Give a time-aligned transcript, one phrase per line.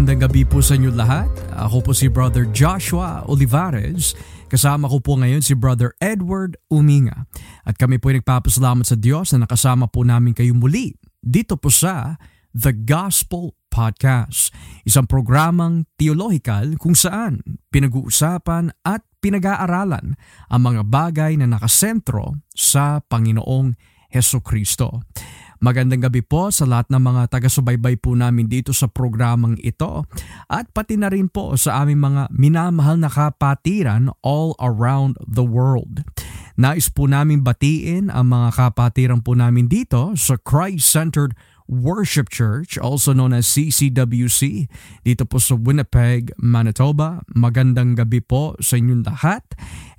[0.00, 1.28] Magandang gabi po sa inyo lahat.
[1.60, 4.16] Ako po si Brother Joshua Olivares.
[4.48, 7.28] Kasama ko po ngayon si Brother Edward Uminga.
[7.68, 11.68] At kami po ay nagpapasalamat sa Diyos na nakasama po namin kayo muli dito po
[11.68, 12.16] sa
[12.56, 14.56] The Gospel Podcast.
[14.88, 20.16] Isang programang theological kung saan pinag-uusapan at pinag-aaralan
[20.48, 23.76] ang mga bagay na nakasentro sa Panginoong
[24.08, 25.04] Heso Kristo.
[25.60, 30.08] Magandang gabi po sa lahat ng mga taga-subaybay po namin dito sa programang ito
[30.48, 36.00] at pati na rin po sa aming mga minamahal na kapatiran all around the world.
[36.56, 41.36] Nais po namin batiin ang mga kapatiran po namin dito sa Christ-Centered
[41.68, 44.64] Worship Church, also known as CCWC,
[45.04, 47.20] dito po sa Winnipeg, Manitoba.
[47.36, 49.44] Magandang gabi po sa inyong lahat.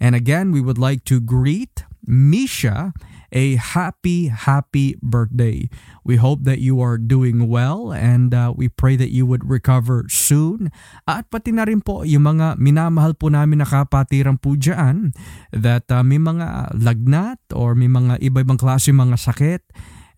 [0.01, 2.97] And again, we would like to greet Misha
[3.31, 5.71] a happy, happy birthday.
[6.03, 10.05] We hope that you are doing well and uh, we pray that you would recover
[10.11, 10.69] soon.
[11.07, 15.15] At pati na rin po yung mga minamahal po namin na kapatiran po dyan
[15.55, 19.63] that uh, may mga lagnat or may mga iba-ibang klase mga sakit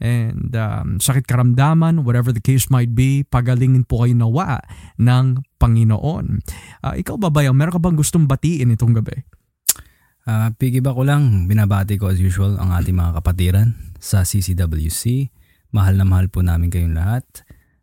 [0.04, 4.60] and um, sakit karamdaman, whatever the case might be, pagalingin po kayo nawa
[5.00, 6.44] ng Panginoon.
[6.84, 9.24] Uh, ikaw ba bayaw, meron ka bang gustong batiin itong gabi?
[10.24, 15.28] Uh, piggyback ko lang, binabati ko as usual ang ating mga kapatiran sa CCWC.
[15.76, 17.28] Mahal na mahal po namin kayong lahat.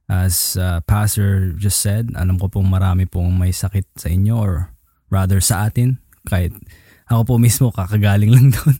[0.09, 4.73] As uh, Pastor just said, alam ko pong marami pong may sakit sa inyo or
[5.13, 6.01] rather sa atin.
[6.25, 6.57] Kahit
[7.13, 8.77] ako po mismo kakagaling lang doon.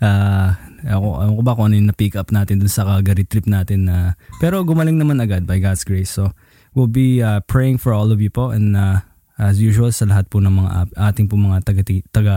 [0.00, 0.56] uh,
[0.88, 3.84] ako, ako ko ba kung ano yung na-pick up natin doon sa Calgary trip natin.
[3.90, 6.08] Uh, pero gumaling naman agad by God's grace.
[6.08, 6.32] So
[6.72, 9.04] we'll be uh, praying for all of you po and uh,
[9.36, 12.34] as usual sa lahat po ng mga ating po mga taga, taga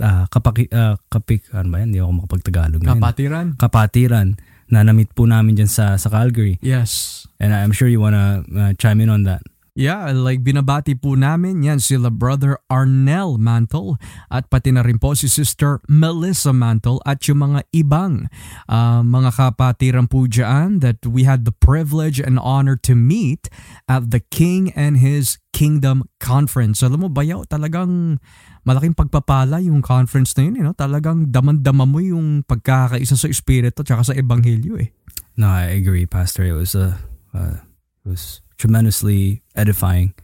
[0.00, 1.94] uh, kapaki, uh, kapik, ano ba yan?
[1.94, 2.80] Hindi ako makapagtagalog.
[2.82, 3.46] Kapatiran.
[3.54, 3.60] Ngayon.
[3.60, 4.28] Kapatiran
[4.72, 6.56] na namit po namin dyan sa, sa Calgary.
[6.64, 7.24] Yes.
[7.38, 9.44] And I'm sure you wanna uh, chime in on that.
[9.74, 13.98] Yeah, like binabati po namin yan sila brother Arnel Mantle
[14.30, 18.30] at pati na rin po si sister Melissa Mantle at yung mga ibang
[18.70, 23.50] uh, mga kapatiran po dyan that we had the privilege and honor to meet
[23.90, 26.78] at the King and His Kingdom Conference.
[26.86, 28.22] Alam mo, bayaw talagang
[28.62, 30.54] malaking pagpapala yung conference na yun.
[30.54, 30.76] You know?
[30.78, 34.94] Talagang daman-dama mo yung pagkakaisa sa espiritu at sa ebanghelyo eh.
[35.34, 36.46] No, I agree, Pastor.
[36.46, 37.02] It was a,
[37.34, 37.58] uh,
[38.06, 40.14] it was tremendously edifying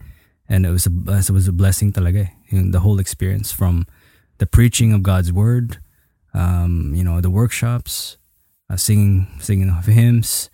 [0.49, 2.63] and it was a it was a blessing talaga eh.
[2.71, 3.87] the whole experience from
[4.39, 5.79] the preaching of God's word
[6.35, 8.19] um, you know the workshops
[8.69, 10.51] uh, singing singing of hymns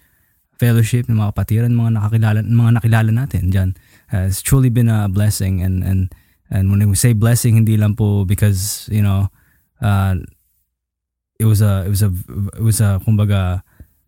[0.56, 3.70] fellowship ng mga kapatiran mga nakakilala mga nakilala natin diyan
[4.12, 6.12] uh, it's truly been a blessing and and
[6.48, 9.28] and when we say blessing hindi lang po because you know
[9.84, 10.16] uh,
[11.36, 12.10] it was a it was a
[12.56, 13.60] it was a kumbaga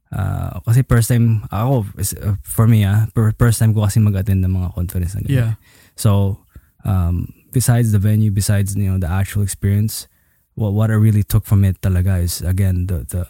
[0.09, 3.05] Uh, kasi first time ako uh, for me ah
[3.37, 5.37] first time ko kasi mag-attend ng mga conference na ganyan.
[5.37, 5.55] Yeah.
[6.01, 6.41] So
[6.89, 10.09] um, besides the venue, besides you know the actual experience,
[10.57, 13.23] what what I really took from it talaga is again the the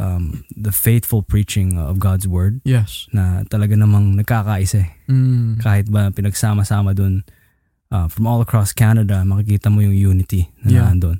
[0.00, 2.60] um, the faithful preaching of God's word.
[2.64, 3.06] Yes.
[3.14, 4.90] Na talaga namang nagkakaisa eh.
[5.10, 5.62] Mm.
[5.62, 7.22] Kahit ba pinagsama-sama doon
[7.90, 10.86] uh, from all across Canada, makikita mo yung unity na yeah.
[10.90, 11.18] nandun.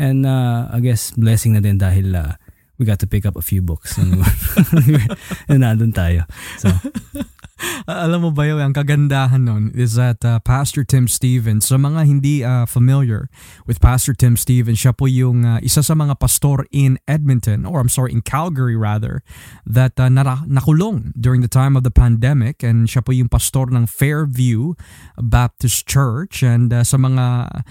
[0.00, 2.34] And uh, I guess blessing na din dahil uh,
[2.80, 4.00] we got to pick up a few books.
[4.00, 4.24] and
[5.60, 6.24] nandun tayo.
[6.56, 6.72] So,
[7.84, 12.00] Alam mo ba yun, ang kagandahan nun is that uh, Pastor Tim Stevens, sa mga
[12.08, 13.28] hindi uh, familiar
[13.68, 17.80] with Pastor Tim Stevens, siya po yung uh, isa sa mga pastor in Edmonton, or
[17.80, 19.20] I'm sorry, in Calgary rather,
[19.68, 23.68] that uh, nara- nakulong during the time of the pandemic and siya po yung pastor
[23.68, 24.72] ng Fairview
[25.20, 27.64] Baptist Church and uh, sa mga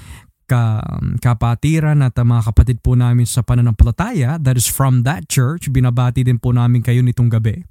[0.49, 0.81] ka,
[1.21, 5.69] kapatiran at uh, mga kapatid po namin sa pananampalataya that is from that church.
[5.69, 7.61] Binabati din po namin kayo nitong gabi.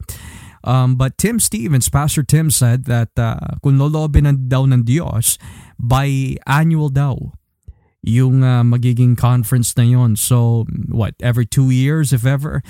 [0.63, 5.39] Um, but Tim Stevens, Pastor Tim said that uh, kung lolobin ng daw ng Diyos,
[5.79, 7.35] by annual daw
[8.03, 10.15] yung uh, magiging conference na yon.
[10.15, 12.63] So, what, every two years if ever?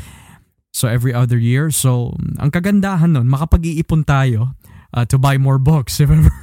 [0.72, 1.72] So, every other year.
[1.72, 4.57] So, ang kagandahan nun, makapag-iipon tayo
[4.98, 6.34] uh, to buy more books if ever.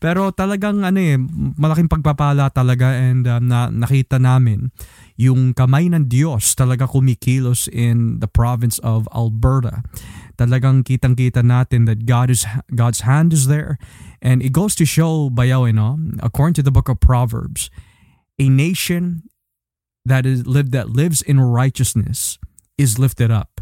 [0.00, 1.20] Pero talagang ano eh,
[1.60, 4.72] malaking pagpapala talaga and um, na, nakita namin
[5.20, 9.84] yung kamay ng Diyos talaga kumikilos in the province of Alberta
[10.36, 12.44] talagang kitang-kita natin that God is
[12.76, 13.80] God's hand is there.
[14.20, 17.72] And it goes to show, bayaw, you know, according to the book of Proverbs,
[18.38, 19.24] a nation
[20.04, 22.38] that is lived that lives in righteousness
[22.78, 23.60] is lifted up.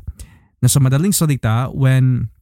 [0.61, 2.34] Na sa madaling salita, when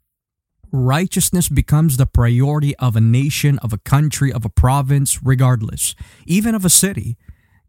[0.73, 5.95] righteousness becomes the priority of a nation, of a country, of a province, regardless,
[6.27, 7.17] even of a city,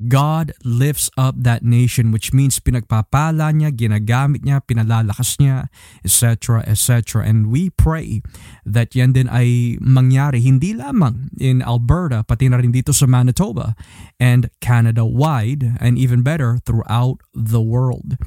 [0.08, 5.70] God lifts up that nation which means pinagpapala niya, ginagamit niya, pinalalakas niya,
[6.04, 6.64] etc.
[6.66, 7.24] etc.
[7.24, 8.22] And we pray
[8.66, 13.76] that yan din ay mangyari hindi lamang in Alberta pati na rin dito sa Manitoba
[14.20, 18.18] and Canada-wide and even better throughout the world.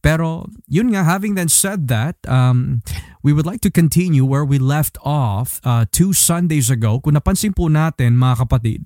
[0.00, 2.80] Pero yun nga, having then said that, um,
[3.22, 7.00] we would like to continue where we left off uh, two Sundays ago.
[7.00, 8.82] Kung napansin po natin mga kapatid,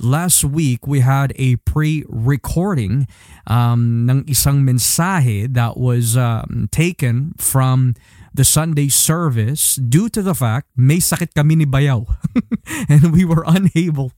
[0.00, 3.08] last week we had a pre-recording
[3.48, 7.96] um, ng isang mensahe that was um, taken from
[8.34, 12.06] the Sunday service due to the fact may sakit kami ni Bayaw
[12.92, 14.12] and we were unable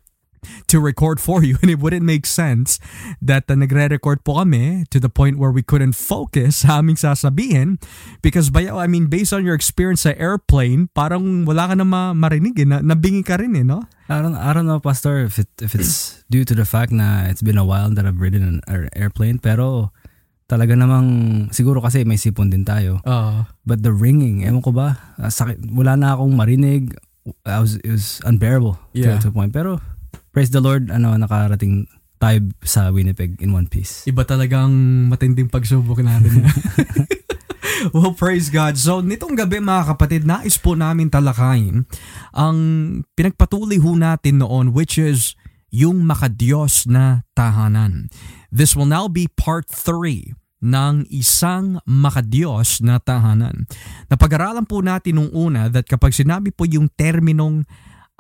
[0.66, 2.78] to record for you and it wouldn't make sense
[3.20, 7.76] that uh, nagre-record po kami to the point where we couldn't focus sa aming sasabihin
[8.20, 12.16] because bayaw, I mean based on your experience sa airplane parang wala ka na ma-
[12.16, 13.84] marinig eh, na, nabingi ka rin eh no?
[14.10, 17.30] I don't, I don't know, Pastor, if it if it's due to the fact na
[17.30, 19.94] it's been a while that I've ridden an airplane, pero
[20.50, 22.98] talaga namang siguro kasi may sipon din tayo.
[23.06, 26.90] Uh, But the ringing, ewan ko ba, ah, sakit, wala na akong marinig.
[27.46, 29.22] I was, it was unbearable Yeah.
[29.22, 29.54] to, to a point.
[29.54, 29.78] Pero
[30.30, 31.86] praise the Lord, ano, nakarating
[32.20, 34.04] tayo sa Winnipeg in one piece.
[34.04, 34.70] Iba talagang
[35.08, 36.44] matinding pagsubok natin.
[37.96, 38.76] well, praise God.
[38.76, 41.88] So, nitong gabi mga kapatid, nais po namin talakayin
[42.36, 42.56] ang
[43.16, 45.32] pinagpatuloy ho natin noon which is
[45.72, 48.12] yung makadiyos na tahanan.
[48.52, 53.64] This will now be part 3 ng isang makadiyos na tahanan.
[54.12, 57.64] Napag-aralan po natin nung una that kapag sinabi po yung terminong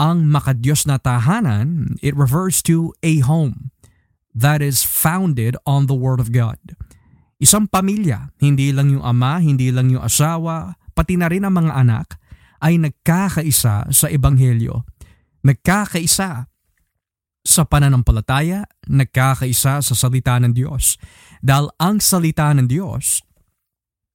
[0.00, 3.68] ang makadiyos na tahanan, it refers to a home
[4.32, 6.56] that is founded on the Word of God.
[7.36, 11.72] Isang pamilya, hindi lang yung ama, hindi lang yung asawa, pati na rin ang mga
[11.76, 12.16] anak,
[12.64, 14.88] ay nagkakaisa sa Ebanghelyo.
[15.44, 16.48] Nagkakaisa
[17.40, 21.00] sa pananampalataya, nagkakaisa sa salita ng Diyos.
[21.40, 23.24] Dahil ang salita ng Diyos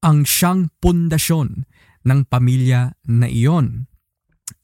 [0.06, 1.66] ang siyang pundasyon
[2.06, 3.90] ng pamilya na iyon.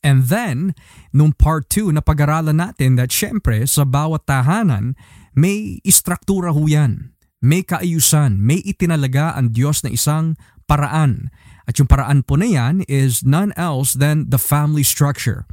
[0.01, 0.77] And then,
[1.13, 4.93] nung part 2 na pag-aralan natin that syempre sa bawat tahanan
[5.33, 7.13] may istruktura ho yan.
[7.41, 10.37] May kaayusan, may itinalaga ang Diyos na isang
[10.69, 11.33] paraan.
[11.65, 15.49] At yung paraan po na yan is none else than the family structure.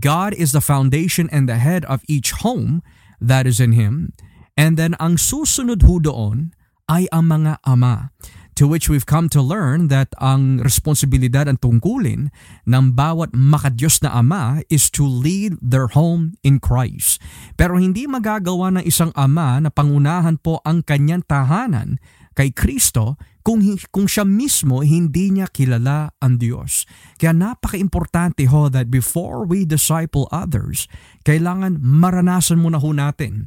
[0.00, 2.80] God is the foundation and the head of each home
[3.20, 4.16] that is in Him.
[4.56, 6.56] And then ang susunod ho doon
[6.88, 8.14] ay ang mga ama
[8.56, 12.32] to which we've come to learn that ang responsibilidad ang tungkulin
[12.64, 17.20] ng bawat makadiyos na ama is to lead their home in Christ.
[17.60, 22.00] Pero hindi magagawa ng isang ama na pangunahan po ang kanyang tahanan
[22.32, 23.62] kay Kristo kung,
[23.92, 26.88] kung siya mismo hindi niya kilala ang Diyos.
[27.20, 30.90] Kaya napaka-importante ho that before we disciple others,
[31.22, 33.46] kailangan maranasan muna ho natin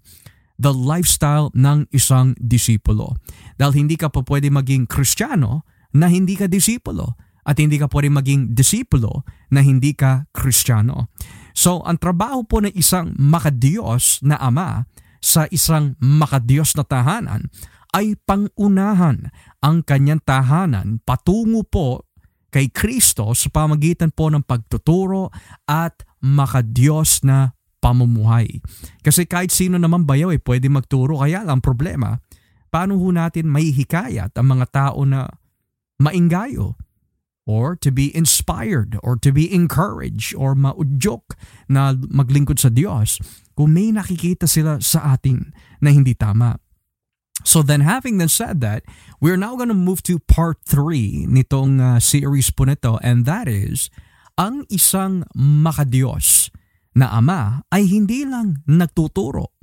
[0.60, 3.16] the lifestyle ng isang disipulo.
[3.60, 8.08] Dahil hindi ka pa pwede maging kristyano na hindi ka disipulo at hindi ka pwede
[8.08, 11.12] maging disipulo na hindi ka kristyano.
[11.52, 14.88] So, ang trabaho po ng isang makadiyos na ama
[15.20, 17.52] sa isang makadiyos na tahanan
[17.92, 22.08] ay pangunahan ang kanyang tahanan patungo po
[22.54, 25.30] kay Kristo sa pamagitan po ng pagtuturo
[25.68, 28.62] at makadiyos na pamumuhay.
[29.02, 31.22] Kasi kahit sino naman bayaw eh, pwede magturo.
[31.22, 32.20] Kaya lang problema,
[32.70, 35.28] paano ho natin may hikayat ang mga tao na
[36.00, 36.80] maingayo
[37.50, 41.34] or to be inspired or to be encouraged or maudyok
[41.66, 43.18] na maglingkod sa Diyos
[43.58, 45.50] kung may nakikita sila sa atin
[45.82, 46.62] na hindi tama.
[47.42, 48.86] So then having then said that,
[49.18, 53.50] we're now going to move to part 3 nitong uh, series po nito and that
[53.50, 53.90] is
[54.38, 56.54] ang isang makadiyos
[56.94, 59.59] na ama ay hindi lang nagtuturo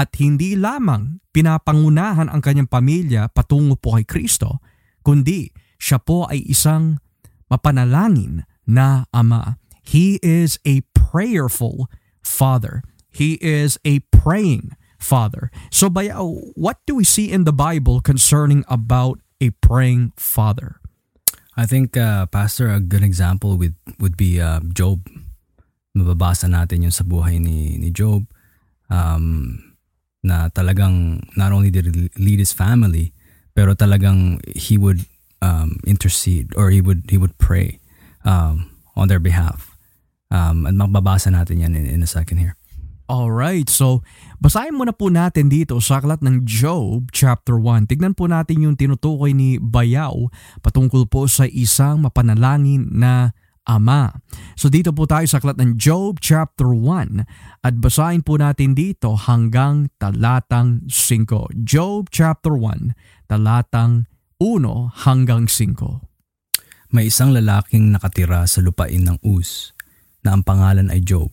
[0.00, 4.64] at hindi lamang pinapangunahan ang kanyang pamilya patungo po kay Kristo,
[5.04, 6.96] kundi siya po ay isang
[7.52, 9.60] mapanalangin na ama.
[9.84, 11.92] He is a prayerful
[12.24, 12.80] father.
[13.12, 15.52] He is a praying father.
[15.68, 20.80] So bayaw, what do we see in the Bible concerning about a praying father?
[21.60, 25.04] I think, uh, Pastor, a good example would, would be uh, Job.
[25.92, 28.24] Mababasa natin yung sa buhay ni, ni Job
[28.88, 29.69] um,
[30.20, 33.12] na talagang not only did he lead his family,
[33.56, 35.04] pero talagang he would
[35.40, 37.80] um, intercede or he would he would pray
[38.24, 39.76] um, on their behalf.
[40.30, 42.54] Um, at mababasa natin yan in, in a second here.
[43.10, 44.06] Alright, so
[44.38, 47.90] basahin muna po natin dito sa aklat ng Job chapter 1.
[47.90, 50.30] Tignan po natin yung tinutukoy ni Bayaw
[50.62, 53.34] patungkol po sa isang mapanalangin na
[53.70, 54.10] Ama.
[54.58, 59.14] So dito po tayo sa aklat ng Job chapter 1 at basahin po natin dito
[59.14, 61.54] hanggang talatang 5.
[61.62, 64.10] Job chapter 1, talatang
[64.42, 66.02] 1 hanggang 5.
[66.90, 69.70] May isang lalaking nakatira sa lupain ng Uz
[70.26, 71.30] na ang pangalan ay Job.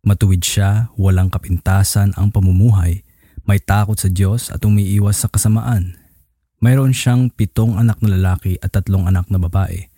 [0.00, 3.04] Matuwid siya, walang kapintasan ang pamumuhay,
[3.44, 6.00] may takot sa Diyos at umiiwas sa kasamaan.
[6.64, 9.92] Mayroon siyang pitong anak na lalaki at tatlong anak na babae.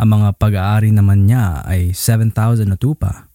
[0.00, 3.28] Ang mga pag-aari naman niya ay 7,000 na tupa,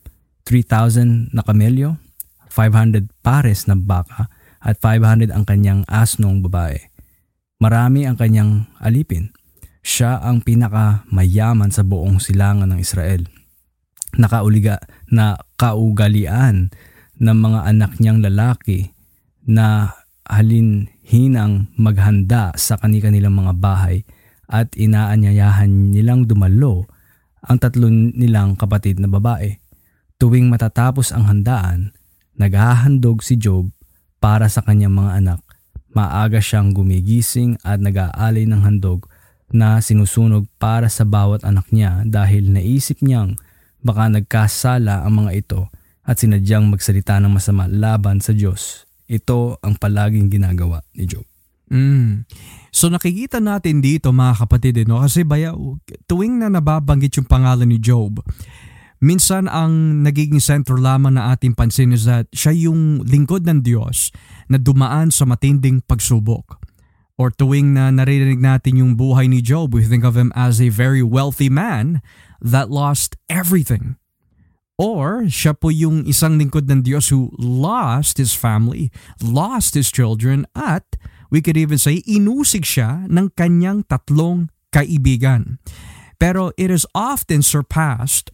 [0.49, 2.01] 3,000 na kamelyo,
[2.49, 6.81] 500 pares na baka at 500 ang kanyang asnong babae.
[7.61, 9.33] Marami ang kanyang alipin
[9.87, 13.23] siya ang pinakamayaman sa buong silangan ng Israel.
[14.19, 16.75] Nakauliga na kaugalian
[17.15, 18.91] ng mga anak niyang lalaki
[19.47, 19.95] na
[20.27, 24.03] halinhinang maghanda sa kanilang mga bahay
[24.47, 26.87] at inaanyayahan nilang dumalo
[27.43, 29.55] ang tatlo nilang kapatid na babae.
[30.17, 31.93] Tuwing matatapos ang handaan,
[32.35, 33.69] naghahandog si Job
[34.17, 35.41] para sa kanyang mga anak.
[35.93, 39.07] Maaga siyang gumigising at nag-aalay ng handog
[39.47, 43.39] na sinusunog para sa bawat anak niya dahil naisip niyang
[43.79, 45.61] baka nagkasala ang mga ito
[46.03, 48.83] at sinadyang magsalita ng masama laban sa Diyos.
[49.07, 51.23] Ito ang palaging ginagawa ni Job.
[51.71, 52.27] Mm.
[52.71, 55.01] So nakikita natin dito mga kapatid, eh, no?
[55.01, 55.55] kasi baya,
[56.05, 58.21] tuwing na nababanggit yung pangalan ni Job,
[58.99, 64.11] minsan ang nagiging sentro lamang na ating pansin is that siya yung lingkod ng Diyos
[64.51, 66.61] na dumaan sa matinding pagsubok
[67.17, 70.69] or tuwing na naririnig natin yung buhay ni Job, we think of him as a
[70.69, 72.05] very wealthy man
[72.37, 73.97] that lost everything.
[74.77, 80.45] Or siya po yung isang lingkod ng Diyos who lost his family, lost his children,
[80.53, 80.85] at
[81.29, 85.61] we could even say inusig siya ng kanyang tatlong kaibigan.
[86.17, 88.33] Pero it is often surpassed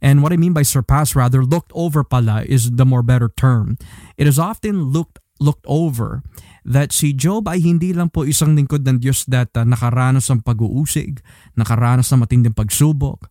[0.00, 3.76] And what I mean by surpassed rather looked over pala is the more better term.
[4.16, 6.24] It is often looked looked over
[6.64, 10.40] that si Job ay hindi lang po isang lingkod ng Diyos that uh, nakaranas ng
[10.40, 11.20] pag-uusig,
[11.60, 13.28] nakaranas ng matinding pagsubok,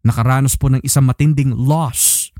[0.00, 2.32] nakaranas po ng isang matinding loss.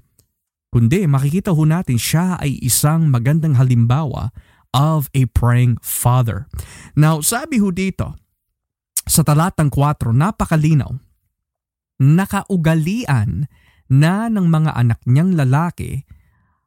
[0.73, 4.33] Kundi makikita ho natin siya ay isang magandang halimbawa
[4.75, 6.51] of a praying father.
[6.99, 8.19] Now, sabi ho dito,
[9.07, 10.91] sa talatang 4, napakalinaw,
[12.03, 13.47] nakaugalian
[13.87, 16.03] na ng mga anak niyang lalaki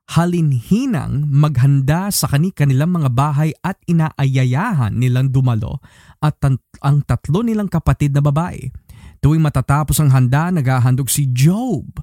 [0.08, 5.84] halinhinang maghanda sa kanilang mga bahay at inaayayahan nilang dumalo
[6.24, 6.40] at
[6.80, 8.72] ang tatlo nilang kapatid na babae.
[9.20, 12.00] Tuwing matatapos ang handa, naghahandog si Job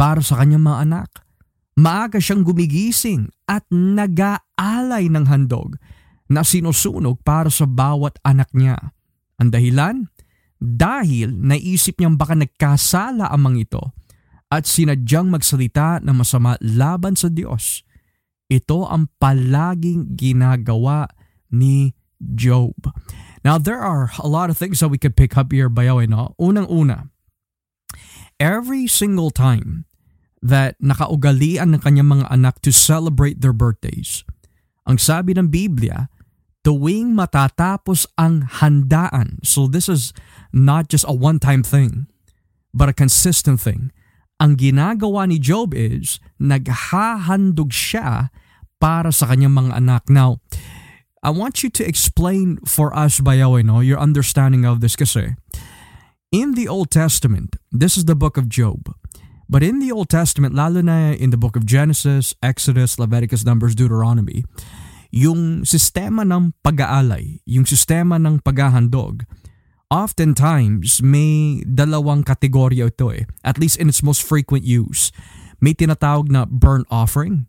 [0.00, 1.25] para sa kanyang mga anak.
[1.76, 5.76] Maaga siyang gumigising at nag-aalay ng handog
[6.32, 8.96] na sinusunog para sa bawat anak niya.
[9.36, 9.96] Ang dahilan?
[10.56, 13.82] Dahil naisip niyang baka nagkasala ang mga ito
[14.48, 17.84] at sinadyang magsalita ng masama laban sa Diyos.
[18.48, 21.10] Ito ang palaging ginagawa
[21.52, 22.72] ni Job.
[23.44, 26.32] Now, there are a lot of things that we could pick up here, Bayaw, no?
[26.40, 27.12] Unang-una,
[28.40, 29.85] every single time
[30.46, 34.22] that nakaugalian ng kanyang mga anak to celebrate their birthdays,
[34.86, 36.06] ang sabi ng Biblia,
[36.62, 39.42] tuwing matatapos ang handaan.
[39.42, 40.14] So this is
[40.54, 42.06] not just a one-time thing,
[42.70, 43.90] but a consistent thing
[44.36, 48.28] ang ginagawa ni Job is naghahandog siya
[48.76, 50.02] para sa kanyang mga anak.
[50.12, 50.44] Now,
[51.24, 55.34] I want you to explain for us, Bayaw, no, your understanding of this kasi
[56.30, 58.92] in the Old Testament, this is the book of Job.
[59.46, 63.78] But in the Old Testament, lalo na in the book of Genesis, Exodus, Leviticus, Numbers,
[63.78, 64.42] Deuteronomy,
[65.14, 69.22] yung sistema ng pag-aalay, yung sistema ng paghahandog,
[69.86, 75.14] oftentimes may dalawang kategorya ito eh, at least in its most frequent use.
[75.62, 77.46] May tinatawag na burnt offering.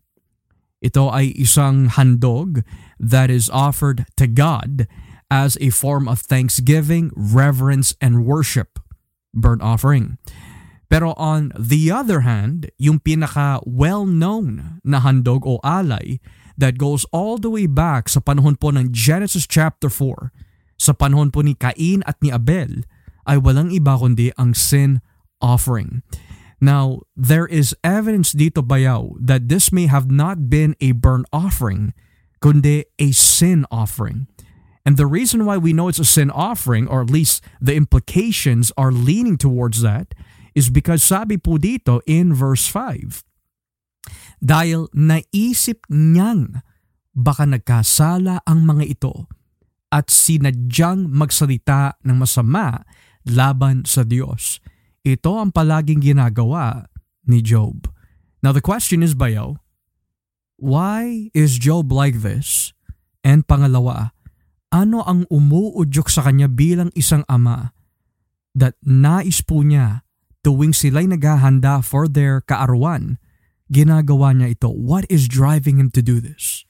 [0.79, 2.61] Ito ay isang handog
[3.01, 4.85] that is offered to God
[5.33, 8.79] as a form of thanksgiving, reverence, and worship.
[9.33, 10.21] Burnt offering.
[10.87, 16.23] Pero on the other hand, yung pinaka well-known na handog o alay
[16.55, 20.31] that goes all the way back sa panahon po ng Genesis chapter 4
[20.79, 22.87] sa panahon po ni Cain at ni Abel
[23.27, 25.03] ay walang iba kundi ang sin
[25.43, 26.01] offering.
[26.57, 31.93] Now, there is evidence dito bayaw that this may have not been a burnt offering,
[32.41, 34.25] kundi a sin offering.
[34.87, 38.71] And the reason why we know it's a sin offering, or at least the implications
[38.79, 40.15] are leaning towards that,
[40.57, 43.21] is because sabi po dito in verse 5,
[44.41, 46.65] dahil naisip niyang
[47.13, 49.29] baka nagkasala ang mga ito
[49.93, 52.81] at sinadyang magsalita ng masama
[53.29, 54.57] laban sa Diyos.
[55.07, 56.91] ito ang palaging ginagawa
[57.23, 57.87] ni Job.
[58.43, 59.63] Now the question is, Bayo,
[60.59, 62.75] why is Job like this?
[63.23, 64.11] And pangalawa,
[64.67, 67.71] ano ang umuudyok sa kanya bilang isang ama
[68.51, 70.06] that nais po niya
[70.47, 73.19] tuwing sila'y naghahanda for their kaarawan,
[73.67, 74.71] ginagawa niya ito.
[74.71, 76.63] What is driving him to do this?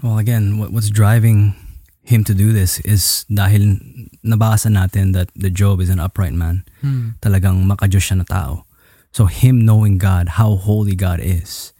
[0.00, 1.52] Well, again, what, what's driving
[2.00, 3.76] him to do this is dahil
[4.24, 6.64] nabasa natin that the Job is an upright man.
[6.80, 7.20] Hmm.
[7.20, 8.64] Talagang makajos siya na tao.
[9.12, 11.76] So him knowing God, how holy God is,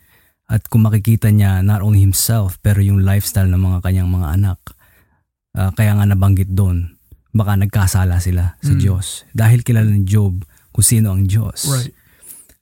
[0.52, 4.60] at kung makikita niya not only himself, pero yung lifestyle ng mga kanyang mga anak,
[5.56, 7.00] uh, kaya nga nabanggit doon,
[7.32, 8.80] baka nagkasala sila sa Mm.
[8.80, 9.24] Diyos.
[9.32, 11.64] Dahil kilala ni Job kung sino ang Diyos.
[11.68, 11.92] Right.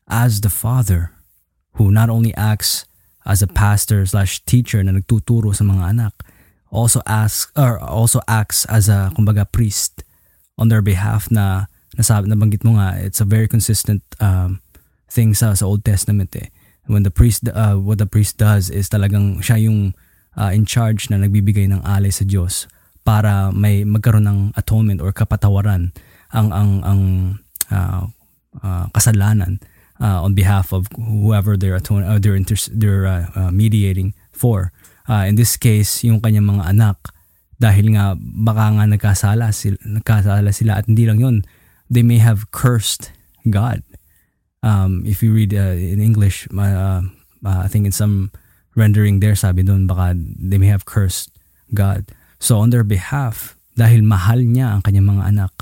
[0.07, 1.15] As the father
[1.79, 2.87] who not only acts
[3.27, 6.15] as a pastor slash teacher na nagtuturo sa mga anak,
[6.71, 10.07] also asks or also acts as a kumbaga priest
[10.55, 11.67] on their behalf na
[11.99, 14.63] nasabi nabanggit mo nga it's a very consistent um,
[15.11, 16.55] thing sa sa Old Testament eh
[16.87, 19.99] when the priest uh, what the priest does is talagang siya yung
[20.39, 22.71] uh, in charge na nagbibigay ng alay sa Diyos
[23.03, 25.91] para may magkaroon ng atonement or kapatawaran
[26.31, 27.03] ang ang ang
[27.73, 28.05] uh,
[28.63, 29.59] uh, kasalanan
[30.01, 34.73] uh, on behalf of whoever they're atone, uh, they're, inter- they're uh, uh, mediating for.
[35.09, 36.99] Uh, in this case, yung kanyang mga anak
[37.61, 41.37] dahil nga baka nga nagkasala sila, nagkasala sila at hindi lang yun,
[41.93, 43.13] they may have cursed
[43.45, 43.85] God.
[44.65, 47.05] Um, if you read uh, in English, uh,
[47.45, 48.33] uh, I think in some
[48.77, 51.29] rendering there, sabi doon, baka they may have cursed
[51.75, 52.09] God.
[52.41, 55.53] So on their behalf, dahil mahal niya ang kanyang mga anak,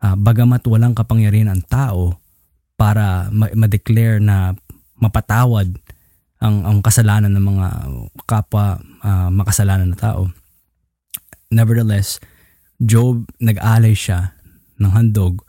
[0.00, 2.16] uh, bagamat walang kapangyarihan ang tao
[2.78, 4.54] para ma- ma-declare na
[4.98, 5.74] mapatawad
[6.38, 7.66] ang ang kasalanan ng mga
[8.30, 10.30] kapwa uh, makasalanan na tao.
[11.50, 12.22] Nevertheless,
[12.82, 14.34] Job nag-alay siya
[14.82, 15.46] ng handog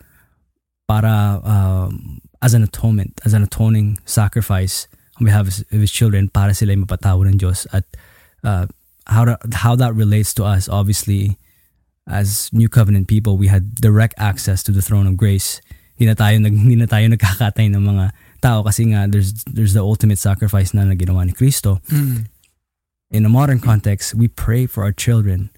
[0.85, 1.89] para uh,
[2.45, 4.85] as an atonement, as an atoning sacrifice
[5.17, 7.83] on behalf of his children para sila ay mapatawad ng Diyos at
[8.45, 8.69] uh,
[9.07, 11.37] how that, how that relates to us obviously
[12.07, 15.61] as new covenant people we had direct access to the throne of grace
[15.97, 19.73] hindi na tayo nag hindi na tayo nagkakatay ng mga tao kasi nga there's there's
[19.73, 22.27] the ultimate sacrifice na na ginawa ni Kristo Mm.
[23.13, 25.49] in a modern context we pray for our children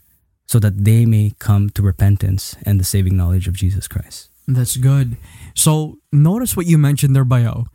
[0.48, 4.80] so that they may come to repentance and the saving knowledge of Jesus Christ That's
[4.80, 5.20] good.
[5.60, 7.68] So notice what you mentioned there, Bayo.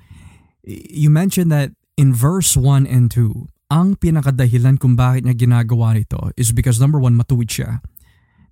[0.65, 6.29] You mentioned that in verse 1 and 2, ang pinakadahilan kung bakit niya ginagawa nito
[6.37, 7.81] is because number one, matuwid siya.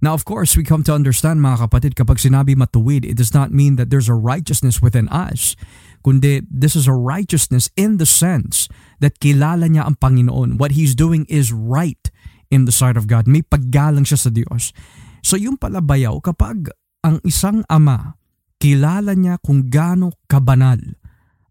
[0.00, 3.52] Now, of course, we come to understand mga kapatid, kapag sinabi matuwid, it does not
[3.52, 5.61] mean that there's a righteousness within us.
[6.00, 8.64] Kundi, this is a righteousness in the sense
[9.04, 10.56] that kilala niya ang Panginoon.
[10.56, 12.00] What He's doing is right
[12.48, 13.28] in the sight of God.
[13.28, 14.72] May paggalang siya sa Diyos.
[15.20, 16.72] So yung pala bayaw, kapag
[17.04, 18.16] ang isang ama,
[18.56, 20.80] kilala niya kung gaano kabanal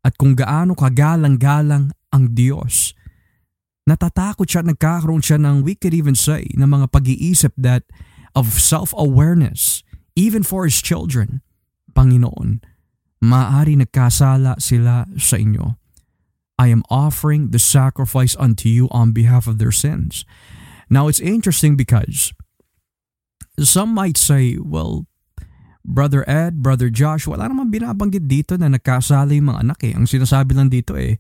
[0.01, 2.97] at kung gaano kagalang-galang ang Diyos.
[3.89, 7.89] Natatakot siya, nagkakaroon siya ng, we could even say, ng mga pag-iisip that
[8.37, 9.81] of self-awareness,
[10.13, 11.41] even for his children.
[11.97, 12.61] Panginoon,
[13.25, 15.81] maaari nagkasala sila sa inyo.
[16.61, 20.27] I am offering the sacrifice unto you on behalf of their sins.
[20.91, 22.35] Now, it's interesting because
[23.57, 25.09] some might say, well,
[25.81, 29.95] Brother Ed, Brother Josh, wala naman binabanggit dito na nagkasala yung mga anak eh.
[29.95, 31.17] Ang sinasabi lang dito eh,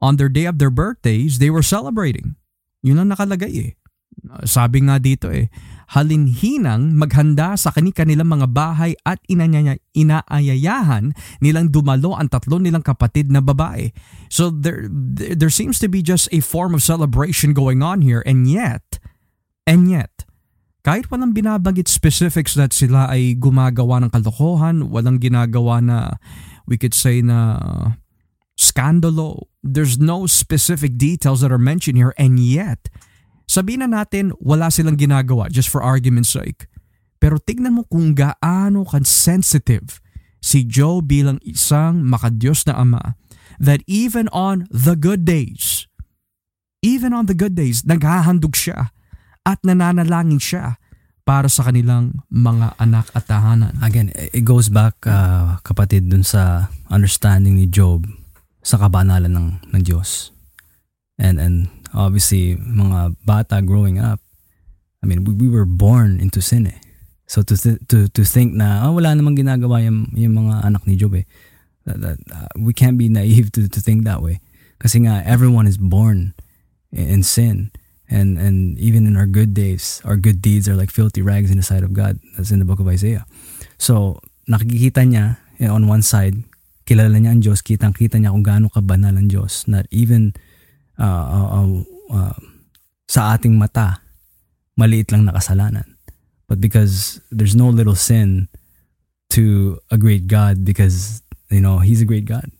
[0.00, 2.36] on their day of their birthdays, they were celebrating.
[2.84, 3.72] Yun ang nakalagay eh.
[4.42, 5.52] Sabi nga dito eh,
[5.94, 13.30] halinhinang maghanda sa kani-kanilang mga bahay at inanyaya, inaayayahan nilang dumalo ang tatlo nilang kapatid
[13.30, 13.94] na babae.
[14.26, 18.50] So there, there seems to be just a form of celebration going on here and
[18.50, 18.98] yet,
[19.62, 20.26] and yet,
[20.82, 26.18] kahit walang binabanggit specifics that sila ay gumagawa ng kalokohan, walang ginagawa na
[26.66, 27.58] we could say na
[28.56, 32.88] skandalo, there's no specific details that are mentioned here and yet,
[33.46, 36.66] sabihin na natin wala silang ginagawa just for argument's sake.
[37.20, 40.00] Pero tignan mo kung gaano ka-sensitive
[40.40, 43.16] si Joe bilang isang makadiyos na ama
[43.60, 45.88] that even on the good days,
[46.84, 48.92] even on the good days, naghahandog siya
[49.48, 50.76] at nananalangin siya
[51.26, 53.74] para sa kanilang mga anak at tahanan.
[53.82, 58.06] Again, it goes back, uh, kapatid, dun sa understanding ni Job
[58.66, 60.34] sa kabanalan ng, ng Diyos.
[61.22, 64.18] And, and obviously, mga bata growing up,
[65.02, 66.82] I mean, we, we were born into sin eh.
[67.26, 70.86] So to th- to to think na oh, wala namang ginagawa yung, yung mga anak
[70.86, 71.26] ni Job eh.
[71.86, 74.42] That, that, uh, we can't be naive to to think that way.
[74.78, 76.34] Kasi nga everyone is born
[76.90, 77.70] in, in sin.
[78.06, 81.58] And and even in our good days, our good deeds are like filthy rags in
[81.58, 82.22] the sight of God.
[82.38, 83.26] That's in the book of Isaiah.
[83.78, 86.45] So nakikita niya eh, on one side,
[86.86, 89.66] kilala niya ang Diyos, kitang-kita niya kung gaano kabanal ang Diyos.
[89.66, 90.32] Not even
[90.96, 91.70] uh, uh, uh,
[92.14, 92.38] uh,
[93.10, 94.00] sa ating mata,
[94.78, 95.98] maliit lang na kasalanan.
[96.46, 98.46] But because there's no little sin
[99.34, 102.54] to a great God because, you know, He's a great God.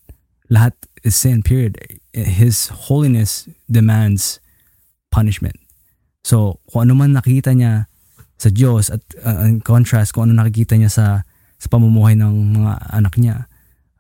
[0.51, 0.75] Lahat
[1.07, 1.79] is sin, period.
[2.11, 4.43] His holiness demands
[5.15, 5.55] punishment.
[6.27, 7.87] So, kung ano man nakita niya
[8.37, 11.07] sa Diyos at uh, in contrast kung ano nakikita niya sa
[11.57, 13.47] sa pamumuhay ng mga anak niya,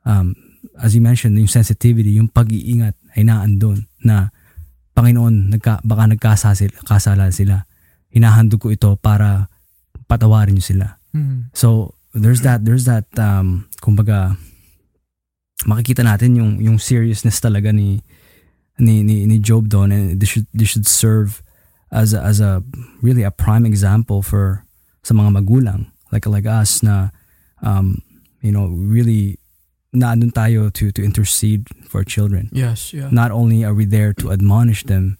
[0.06, 0.32] um,
[0.78, 4.30] as you mentioned, yung sensitivity, yung pag-iingat ay naandun na
[4.96, 7.68] Panginoon, nagka, baka nagkasala sila.
[8.08, 9.52] Hinahandog ko ito para
[10.08, 10.96] patawarin niyo sila.
[11.12, 11.52] Mm.
[11.52, 14.40] So, there's that, there's that, um, kumbaga,
[15.68, 18.00] makikita natin yung, yung seriousness talaga ni,
[18.80, 21.42] ni, ni, ni Job doon and this should, this should serve
[21.92, 22.64] as a, as a,
[23.02, 24.64] really a prime example for
[25.04, 27.14] sa mga magulang like like us na
[27.62, 28.02] um,
[28.42, 29.38] you know, really
[29.96, 32.52] naandun tayo to to intercede for children.
[32.52, 33.08] Yes, yeah.
[33.08, 35.16] Not only are we there to admonish them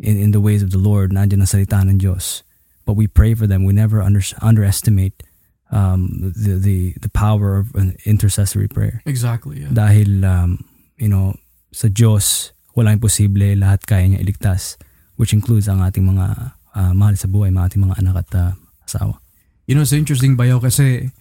[0.00, 2.42] in, in the ways of the Lord, nandiyan ang salita ng Diyos,
[2.88, 3.68] but we pray for them.
[3.68, 5.22] We never under, underestimate
[5.68, 9.04] um, the, the the power of an intercessory prayer.
[9.04, 9.72] Exactly, yeah.
[9.72, 10.64] Dahil um,
[10.96, 11.36] you know,
[11.74, 14.80] sa Diyos walang imposible, lahat kaya niya iligtas,
[15.20, 18.52] which includes ang ating mga uh, mahal sa buhay, mga ating mga anak at uh,
[18.86, 19.18] asawa.
[19.66, 21.14] You know, it's interesting bayo kasi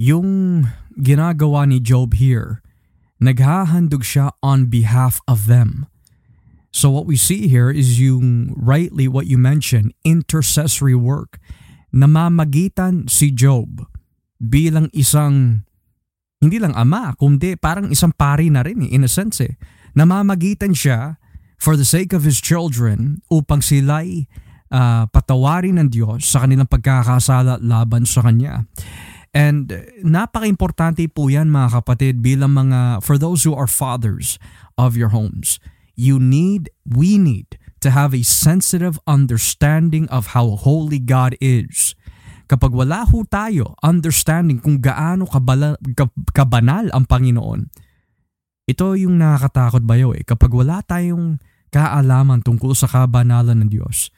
[0.00, 0.66] yung
[0.98, 2.60] ginagawa ni Job here,
[3.22, 5.86] naghahandog siya on behalf of them.
[6.72, 11.36] So what we see here is yung rightly what you mentioned, intercessory work.
[11.92, 13.84] Namamagitan si Job
[14.40, 15.68] bilang isang
[16.42, 19.54] hindi lang ama, kundi parang isang pari na rin in a sense eh.
[19.94, 21.20] Namamagitan siya
[21.60, 24.26] for the sake of his children upang sila'y
[24.72, 28.66] uh, patawarin ng Diyos sa kanilang pagkakasala laban sa Kanya.
[29.32, 29.72] And
[30.04, 34.36] napaka-importante po yan mga kapatid bilang mga, for those who are fathers
[34.76, 35.56] of your homes,
[35.96, 41.96] you need, we need to have a sensitive understanding of how holy God is.
[42.44, 45.80] Kapag wala ho tayo understanding kung gaano kabala,
[46.36, 47.72] kabanal ang Panginoon,
[48.68, 50.20] ito yung nakakatakot bayo eh.
[50.22, 51.40] Kapag wala tayong
[51.72, 54.12] kaalaman tungkol sa kabanalan ng Diyos,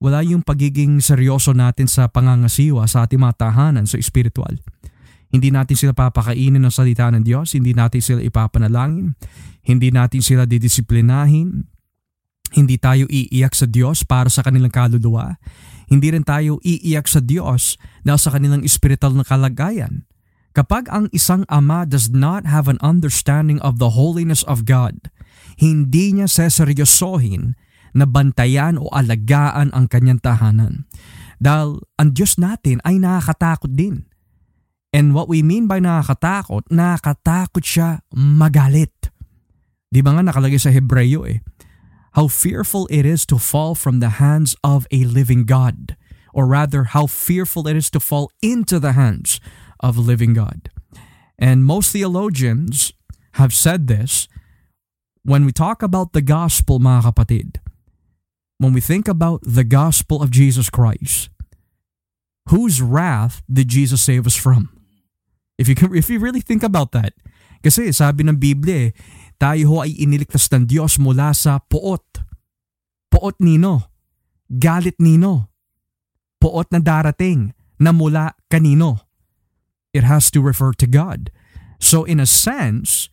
[0.00, 4.56] wala yung pagiging seryoso natin sa pangangasiwa sa ating mga tahanan sa espiritual.
[5.30, 9.14] Hindi natin sila papakainin ng salita ng Diyos, hindi natin sila ipapanalangin,
[9.62, 11.68] hindi natin sila didisiplinahin,
[12.56, 15.38] hindi tayo iiyak sa Diyos para sa kanilang kaluluwa,
[15.86, 20.08] hindi rin tayo iiyak sa Diyos dahil sa kanilang spiritual na kalagayan.
[20.50, 24.98] Kapag ang isang ama does not have an understanding of the holiness of God,
[25.62, 27.54] hindi niya seseryosohin
[27.96, 30.86] na bantayan o alagaan ang kanyang tahanan.
[31.40, 34.04] Dahil ang Diyos natin ay nakakatakot din.
[34.90, 39.14] And what we mean by nakakatakot, nakakatakot siya magalit.
[39.90, 41.42] Di ba nga nakalagay sa Hebreyo eh,
[42.18, 45.94] how fearful it is to fall from the hands of a living God,
[46.34, 49.38] or rather, how fearful it is to fall into the hands
[49.78, 50.70] of a living God.
[51.38, 52.92] And most theologians
[53.38, 54.26] have said this
[55.22, 57.48] when we talk about the gospel, mga kapatid.
[58.60, 61.32] When we think about the gospel of Jesus Christ,
[62.52, 64.68] whose wrath did Jesus save us from?
[65.56, 67.16] If you can, if you really think about that,
[67.64, 68.96] kasi sabi ng Biblia eh,
[69.40, 72.04] tayo ho ay iniligtas ng Diyos mula sa poot.
[73.08, 73.88] Poot nino.
[74.52, 75.48] Galit nino.
[76.36, 79.08] Poot na darating na mula kanino.
[79.96, 81.32] It has to refer to God.
[81.80, 83.08] So in a sense,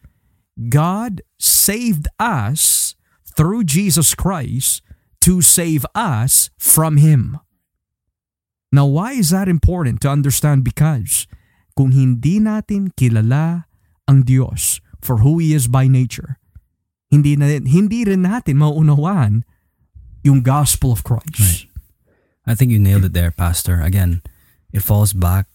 [0.68, 4.84] God saved us through Jesus Christ
[5.28, 7.36] to save us from Him.
[8.72, 10.64] Now why is that important to understand?
[10.64, 11.28] Because
[11.76, 13.68] kung hindi natin kilala
[14.08, 16.40] ang Diyos, for who He is by nature,
[17.12, 19.44] hindi, na, hindi rin natin mauunawaan
[20.24, 21.40] yung gospel of Christ.
[21.40, 21.68] Right.
[22.48, 23.84] I think you nailed it there, Pastor.
[23.84, 24.24] Again,
[24.72, 25.52] it falls back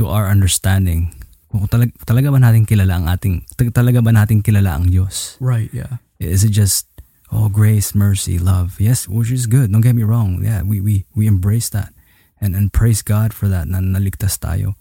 [0.00, 1.12] to our understanding.
[1.52, 5.36] Kung talag, talaga ba natin kilala ang ating, talaga ba natin kilala ang Diyos?
[5.44, 6.00] Right, yeah.
[6.16, 6.88] Is it just,
[7.34, 8.80] oh, grace, mercy, love?
[8.80, 9.72] Yes, which is good.
[9.72, 10.40] Don't get me wrong.
[10.42, 11.92] Yeah, we, we, we embrace that.
[12.40, 14.74] And, and praise God for that na naligtas tayo.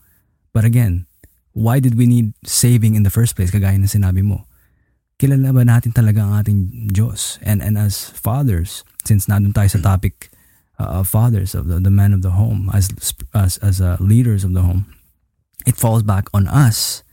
[0.53, 1.07] But again,
[1.53, 3.49] why did we need saving in the first place?
[3.49, 4.45] Kagaya na sinabi mo.
[5.17, 7.39] Kilala ba natin talaga ang ating Diyos?
[7.41, 10.29] And, and as fathers, since nandun tayo sa topic
[10.77, 12.89] uh, of fathers, of the, the men of the home, as,
[13.33, 14.85] as, as uh, leaders of the home,
[15.65, 17.03] it falls back on us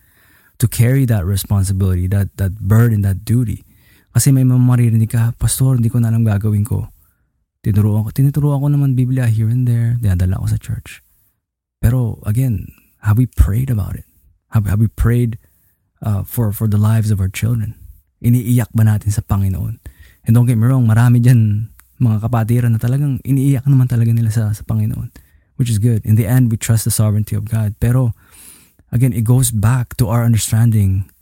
[0.59, 3.64] to carry that responsibility, that, that burden, that duty.
[4.11, 6.90] Kasi may maririnig ka, Pastor, hindi ko na alam gagawin ko.
[7.62, 11.05] Tinuruan ko, tinuturuan ko naman Biblia here and there, dinadala ko sa church.
[11.79, 12.73] Pero again,
[13.07, 14.09] have we prayed about it?
[14.51, 15.38] Have, have we prayed
[16.03, 17.79] uh, for, for the lives of our children?
[18.20, 19.79] Iniiyak ba natin sa Panginoon?
[20.27, 21.70] And don't get me wrong, marami dyan
[22.01, 25.12] mga kapatiran na talagang iniiyak naman talaga nila sa, sa Panginoon.
[25.61, 26.01] Which is good.
[26.09, 27.77] In the end, we trust the sovereignty of God.
[27.85, 28.16] Pero,
[28.88, 31.12] again, it goes back to our understanding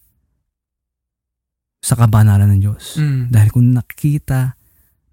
[1.78, 2.98] sa kabanalan ng Diyos.
[2.98, 3.30] Mm.
[3.30, 4.58] Dahil kung nakita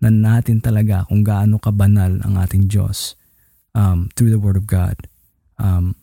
[0.02, 3.16] na natin talaga kung gaano kabanal ang ating Diyos
[3.74, 5.08] um, through the Word of God
[5.58, 5.96] um,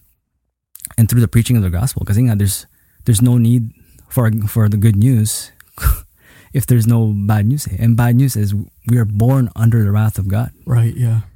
[0.96, 2.06] and through the preaching of the gospel.
[2.06, 2.66] Kasi nga, there's,
[3.04, 3.74] there's no need
[4.08, 5.52] for, for the good news
[6.52, 7.66] if there's no bad news.
[7.68, 7.76] Eh.
[7.78, 8.54] And bad news is
[8.86, 10.52] we are born under the wrath of God.
[10.64, 11.28] Right, yeah.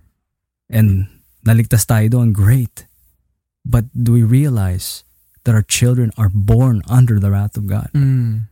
[0.70, 1.08] And
[1.46, 2.86] naligtas tayo doon, great.
[3.66, 5.02] But do we realize
[5.44, 7.90] that our children are born under the wrath of God?
[7.94, 8.46] Mm.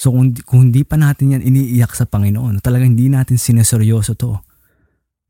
[0.00, 4.40] So kung, kung hindi pa natin yan iniiyak sa Panginoon, talagang hindi natin sineseryoso to.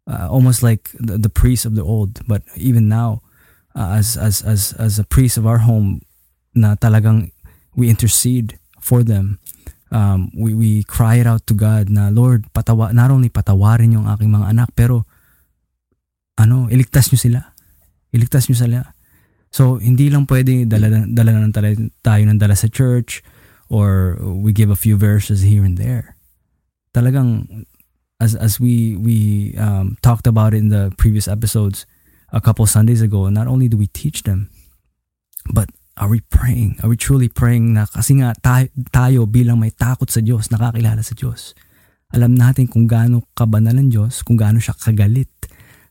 [0.06, 2.22] Uh, almost like the, the priest of the old.
[2.30, 3.18] But even now,
[3.74, 6.06] uh, as, as, as, as a priest of our home,
[6.54, 7.34] na talagang
[7.74, 9.42] we intercede for them.
[9.90, 14.06] Um, we, we cry it out to God na, Lord, patawa, not only patawarin yung
[14.06, 15.02] aking mga anak, pero
[16.38, 17.40] ano, iligtas nyo sila.
[18.14, 18.78] Iligtas nyo sila.
[19.50, 21.50] So, hindi lang pwede dala, dala na
[22.06, 23.26] tayo ng dala sa church
[23.70, 26.18] or we give a few verses here and there.
[26.92, 27.64] Talagang,
[28.18, 31.86] as, as we, we um, talked about it in the previous episodes
[32.34, 34.50] a couple Sundays ago, not only do we teach them,
[35.54, 36.82] but are we praying?
[36.82, 41.06] Are we truly praying na kasi nga tayo, tayo bilang may takot sa Diyos, nakakilala
[41.06, 41.54] sa Diyos.
[42.10, 45.30] Alam natin kung gaano kabanal ang Diyos, kung gaano siya kagalit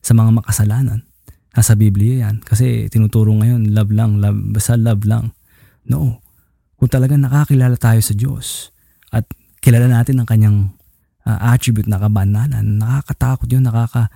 [0.03, 1.07] sa mga makasalanan.
[1.55, 2.43] Nasa Biblia yan.
[2.43, 5.31] Kasi tinuturo ngayon, love lang, love, basta love lang.
[5.87, 6.19] No.
[6.79, 8.71] Kung talagang nakakilala tayo sa Diyos
[9.11, 9.27] at
[9.59, 10.57] kilala natin ang kanyang
[11.27, 14.07] uh, attribute na kabanalan, nakakatakot yun, nakaka,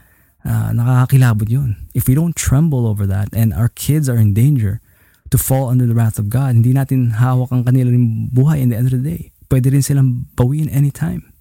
[0.47, 1.76] uh, nakakakilabot yun.
[1.91, 4.80] If we don't tremble over that and our kids are in danger
[5.28, 8.80] to fall under the wrath of God, hindi natin hawak ang kanilang buhay in the
[8.80, 9.36] end of the day.
[9.52, 11.36] Pwede rin silang bawiin anytime.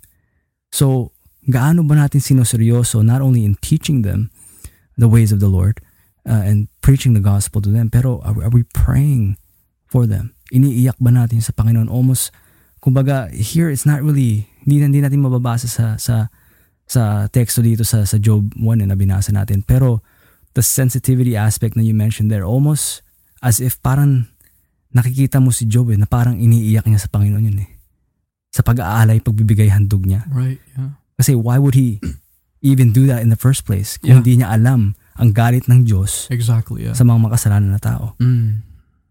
[0.74, 1.14] So,
[1.46, 4.34] gaano ba natin sinuseryoso not only in teaching them
[4.98, 5.78] the ways of the Lord
[6.26, 9.38] uh, and preaching the gospel to them, pero are, are we praying
[9.86, 10.34] for them?
[10.52, 11.88] Iniiyak ba natin sa Panginoon?
[11.88, 12.28] Almost,
[12.78, 16.28] kumbaga, here it's not really, hindi, hindi natin mababasa sa, sa,
[16.84, 19.64] sa teksto dito sa, sa Job 1 na binasa natin.
[19.64, 20.04] Pero,
[20.52, 23.00] the sensitivity aspect na you mentioned there, almost
[23.40, 24.28] as if parang
[24.92, 27.70] nakikita mo si Job eh, na parang iniiyak niya sa Panginoon yun eh.
[28.52, 30.28] Sa pag-aalay, pagbibigay handog niya.
[30.28, 31.00] Right, yeah.
[31.16, 31.96] Kasi why would he
[32.60, 34.18] even do that in the first place kung Yeah.
[34.20, 36.92] hindi niya alam ang galit ng Diyos Exactly, yeah.
[36.92, 38.12] sa mga makasalanan na tao.
[38.20, 38.60] Mm.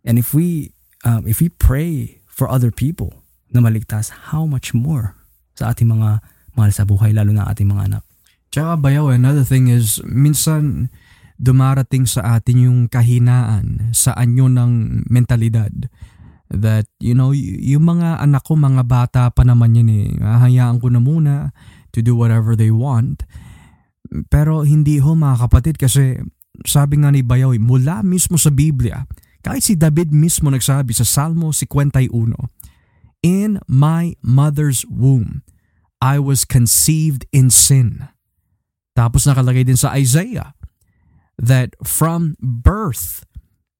[0.06, 5.18] And if we um, if we pray for other people na maligtas, how much more
[5.58, 6.24] sa ating mga
[6.56, 8.04] mahal sa buhay, lalo na ating mga anak.
[8.52, 10.92] Tsaka bayaw, another thing is, minsan
[11.40, 15.72] dumarating sa atin yung kahinaan sa anyo ng mentalidad.
[16.52, 20.08] That, you know, yung mga anak ko, mga bata pa naman yan eh.
[20.20, 21.56] Hahayaan ko na muna
[21.96, 23.24] to do whatever they want.
[24.28, 26.20] Pero hindi ho mga kapatid kasi
[26.68, 29.08] sabi nga ni Bayaw, eh, mula mismo sa Biblia,
[29.42, 32.34] kahit si David mismo nagsabi sa Salmo 51,
[33.22, 35.46] In my mother's womb,
[36.02, 38.10] I was conceived in sin.
[38.98, 40.58] Tapos nakalagay din sa Isaiah
[41.38, 43.26] that from birth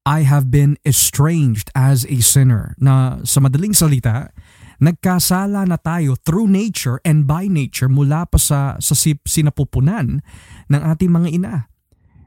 [0.06, 2.74] I have been estranged as a sinner.
[2.82, 4.34] Na sa madaling salita,
[4.82, 10.26] nagkasala na tayo through nature and by nature mula pa sa, sa sinapupunan
[10.70, 11.56] ng ating mga ina.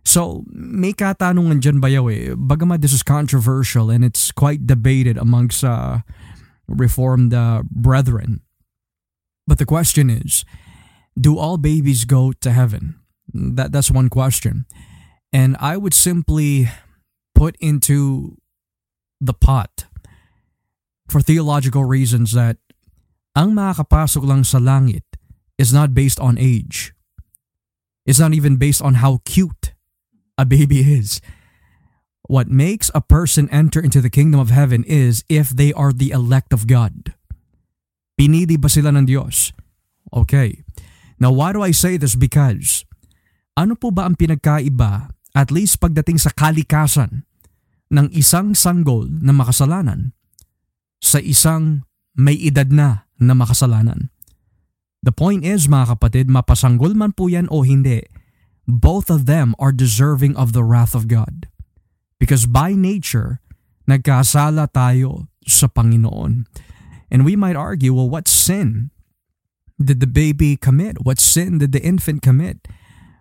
[0.05, 2.37] So, may katanungan dyan bayaw eh.
[2.37, 6.05] Bagamat this is controversial and it's quite debated amongst uh,
[6.69, 8.41] Reformed uh, brethren.
[9.47, 10.45] But the question is,
[11.19, 13.01] do all babies go to heaven?
[13.33, 14.65] That that's one question.
[15.33, 16.69] And I would simply
[17.35, 18.37] put into
[19.21, 19.87] the pot
[21.09, 22.57] for theological reasons that
[23.37, 25.05] ang makakapasok lang sa langit
[25.59, 26.95] is not based on age.
[28.07, 29.64] It's not even based on how cute
[30.39, 31.21] a baby is.
[32.25, 36.11] What makes a person enter into the kingdom of heaven is if they are the
[36.11, 37.13] elect of God.
[38.17, 39.53] Pinili ba sila ng Diyos?
[40.09, 40.65] Okay.
[41.21, 42.17] Now why do I say this?
[42.17, 42.89] Because
[43.55, 47.27] ano po ba ang pinagkaiba at least pagdating sa kalikasan
[47.93, 50.17] ng isang sanggol na makasalanan
[51.03, 51.85] sa isang
[52.17, 54.09] may edad na na makasalanan?
[55.05, 58.01] The point is mga kapatid, mapasanggol man po yan o hindi,
[58.67, 61.49] both of them are deserving of the wrath of God.
[62.19, 63.41] Because by nature,
[63.89, 66.49] nagkasala tayo sa Panginoon.
[67.11, 68.91] And we might argue, well, what sin
[69.77, 71.05] did the baby commit?
[71.05, 72.67] What sin did the infant commit?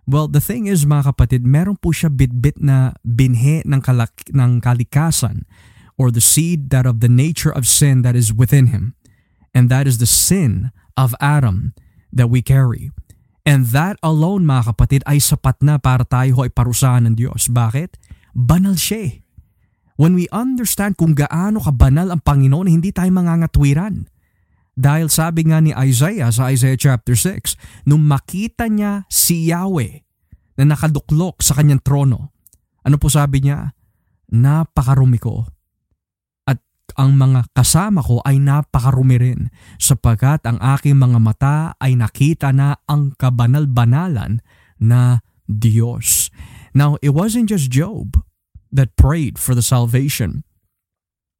[0.06, 4.60] Well, the thing is mga kapatid, meron po siya bitbit na binhe ng, kalak- ng
[4.60, 5.48] kalikasan
[5.96, 8.94] or the seed that of the nature of sin that is within him.
[9.54, 11.72] And that is the sin of Adam
[12.12, 12.90] that we carry.
[13.44, 17.52] And that alone mga kapatid ay sapat na para tayo ay parusahan ng Diyos.
[17.52, 18.00] Bakit?
[18.32, 19.14] Banal siya eh.
[19.94, 24.10] When we understand kung gaano kabanal ang Panginoon, hindi tayo mangangatwiran.
[24.74, 30.02] Dahil sabi nga ni Isaiah sa Isaiah chapter 6, nung makita niya si Yahweh
[30.58, 32.34] na nakaduklok sa kanyang trono,
[32.82, 33.70] ano po sabi niya?
[34.34, 35.46] Napakarumi ko.
[36.94, 39.40] Ang mga kasama ko ay napakarumi rin
[39.80, 44.38] sapagkat ang aking mga mata ay nakita na ang kabanal-banalan
[44.78, 46.30] na Diyos.
[46.76, 48.20] Now, it wasn't just Job
[48.70, 50.44] that prayed for the salvation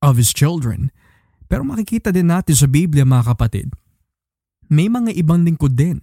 [0.03, 0.91] of his children.
[1.47, 3.69] Pero makikita din natin sa Biblia mga kapatid,
[4.73, 6.01] may mga ibang lingkod din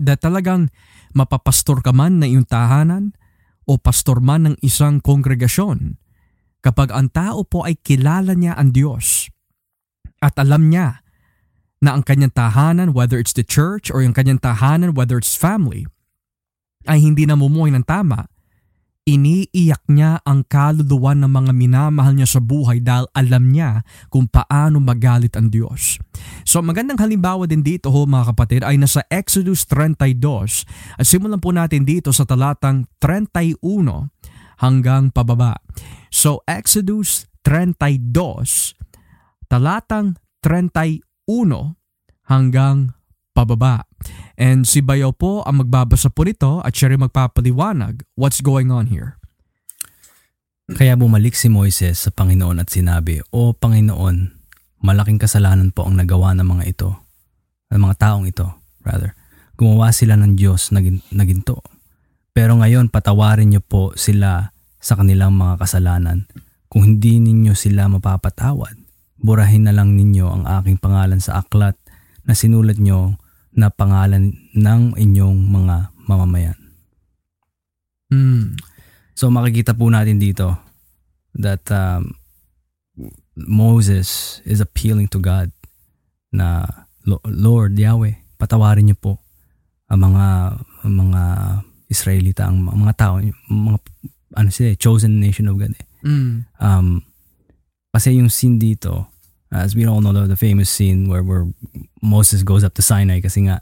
[0.00, 0.72] na talagang
[1.12, 3.12] mapapastor ka man na iyong tahanan
[3.68, 5.99] o pastor man ng isang kongregasyon
[6.60, 9.28] kapag ang tao po ay kilala niya ang Diyos
[10.20, 11.00] at alam niya
[11.80, 15.88] na ang kanyang tahanan, whether it's the church or yung kanyang tahanan, whether it's family,
[16.84, 18.28] ay hindi namumuhay ng tama,
[19.08, 23.80] iniiyak niya ang kaluluwa ng mga minamahal niya sa buhay dahil alam niya
[24.12, 25.96] kung paano magalit ang Diyos.
[26.44, 31.50] So magandang halimbawa din dito ho mga kapatid ay nasa Exodus 32 at simulan po
[31.50, 33.48] natin dito sa talatang 31
[34.60, 35.56] hanggang pababa.
[36.12, 38.76] So Exodus 32
[39.50, 41.02] talatang 31
[42.28, 42.94] hanggang
[43.34, 43.88] pababa.
[44.40, 48.88] And si Bayaw po ang magbabasa po nito at siya rin magpapaliwanag what's going on
[48.88, 49.20] here.
[50.70, 54.30] Kaya bumalik si Moises sa Panginoon at sinabi, O Panginoon,
[54.86, 56.90] malaking kasalanan po ang nagawa ng mga ito,
[57.74, 58.46] ng mga taong ito,
[58.86, 59.18] rather.
[59.58, 60.78] Gumawa sila ng Diyos na,
[61.10, 61.58] na ginto.
[62.30, 66.24] Pero ngayon patawarin niyo po sila sa kanilang mga kasalanan.
[66.70, 68.78] Kung hindi ninyo sila mapapatawad,
[69.20, 71.76] burahin na lang ninyo ang aking pangalan sa aklat
[72.24, 73.18] na sinulat niyo
[73.50, 76.58] na pangalan ng inyong mga mamamayan.
[78.10, 78.54] Mm.
[79.18, 80.54] So makikita po natin dito
[81.36, 82.14] that um,
[83.34, 85.50] Moses is appealing to God
[86.30, 86.66] na
[87.26, 89.12] Lord Yahweh, patawarin niyo po
[89.90, 90.26] ang mga
[90.86, 91.22] ang mga
[91.90, 93.18] Israelita, ang mga tao,
[93.50, 93.78] mga
[94.38, 95.74] ano sila, chosen nation of God.
[95.74, 95.86] Eh.
[96.06, 96.46] Mm.
[96.62, 97.02] Um,
[97.90, 99.10] kasi yung scene dito,
[99.50, 101.50] as we all know the, famous scene where where
[101.98, 103.58] Moses goes up to Sinai kasi nga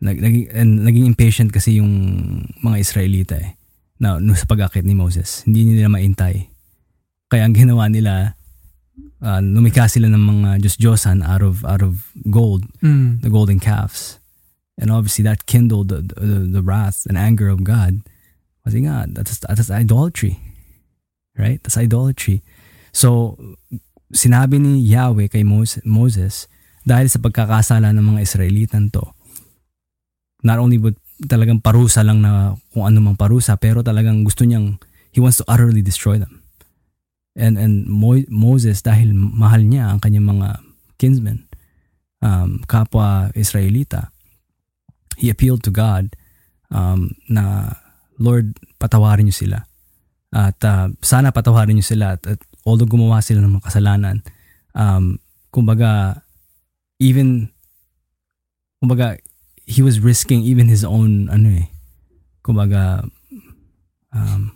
[0.00, 0.48] nag, naging,
[0.88, 1.92] naging impatient kasi yung
[2.64, 3.60] mga Israelita eh
[4.00, 5.44] na no, sa pag-akit ni Moses.
[5.44, 6.48] Hindi nila maintay.
[7.28, 8.38] Kaya ang ginawa nila
[9.20, 13.20] uh, lumikha sila ng mga Diyos-Diyosan out of out of gold, mm.
[13.20, 14.17] the golden calves.
[14.78, 18.06] And obviously that kindled the, the, the wrath and anger of God.
[18.62, 20.38] Kasi nga, that's, that's idolatry.
[21.34, 21.58] Right?
[21.62, 22.46] That's idolatry.
[22.94, 23.36] So,
[24.14, 26.46] sinabi ni Yahweh kay Moses,
[26.86, 29.02] dahil sa pagkakasala ng mga Israelitan to,
[30.46, 34.78] not only would talagang parusa lang na kung ano mang parusa, pero talagang gusto niyang,
[35.10, 36.46] he wants to utterly destroy them.
[37.34, 40.48] And, and Mo- Moses, dahil mahal niya ang kanyang mga
[40.94, 41.50] kinsmen,
[42.22, 44.14] um, kapwa Israelita,
[45.18, 46.14] he appealed to God
[46.70, 47.74] um, na,
[48.22, 49.58] Lord, patawarin niyo sila.
[50.30, 54.22] At uh, sana patawarin niyo sila at, at although gumawa sila ng mga kasalanan,
[54.78, 55.18] um,
[55.50, 56.22] kumbaga,
[57.02, 57.50] even,
[58.78, 59.18] kumbaga,
[59.66, 61.66] he was risking even his own, ano eh,
[62.46, 63.02] kumbaga,
[64.14, 64.54] um,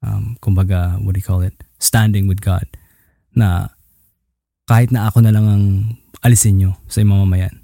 [0.00, 2.64] um, kumbaga, what do you call it, standing with God,
[3.36, 3.68] na
[4.64, 5.64] kahit na ako na lang ang
[6.24, 7.59] alisin nyo sa mamamayan.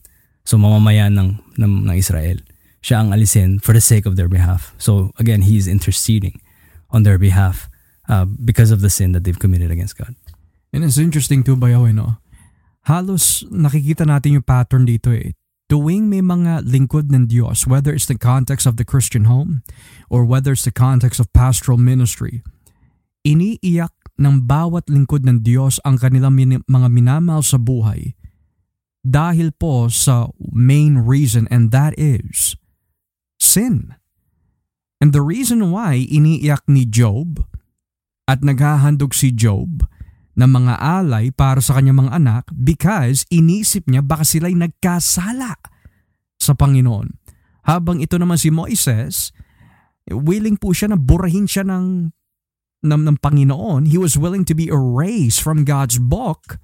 [0.47, 2.39] So, mamamayan ng, ng, ng Israel.
[2.87, 4.71] Siya ang alisin for the sake of their behalf.
[4.79, 6.39] So, again, he is interceding
[6.95, 7.67] on their behalf
[8.07, 10.15] uh, because of the sin that they've committed against God.
[10.71, 12.23] And it's interesting too, Bayaw, no?
[12.87, 15.35] Halos nakikita natin yung pattern dito eh.
[15.67, 19.67] Tuwing may mga lingkod ng Diyos, whether it's the context of the Christian home
[20.07, 22.47] or whether it's the context of pastoral ministry,
[23.27, 28.15] iniiyak ng bawat lingkod ng Diyos ang kanilang min- mga minamahal sa buhay
[29.07, 32.59] dahil po sa main reason and that is
[33.39, 33.95] sin.
[34.99, 37.47] And the reason why iniiyak ni Job
[38.27, 39.87] at naghahandog si Job
[40.37, 45.55] ng mga alay para sa kanyang mga anak because inisip niya baka sila'y nagkasala
[46.37, 47.15] sa Panginoon.
[47.65, 49.31] Habang ito naman si Moises,
[50.11, 52.11] willing po siya na burahin siya ng,
[52.85, 53.91] ng, ng Panginoon.
[53.91, 56.59] He was willing to be erased from God's book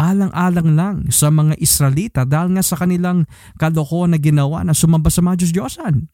[0.00, 3.28] alang-alang lang sa mga Israelita dahil nga sa kanilang
[3.60, 6.08] kalokohan na ginawa na sumamba sa mga Diyos-Diyosan.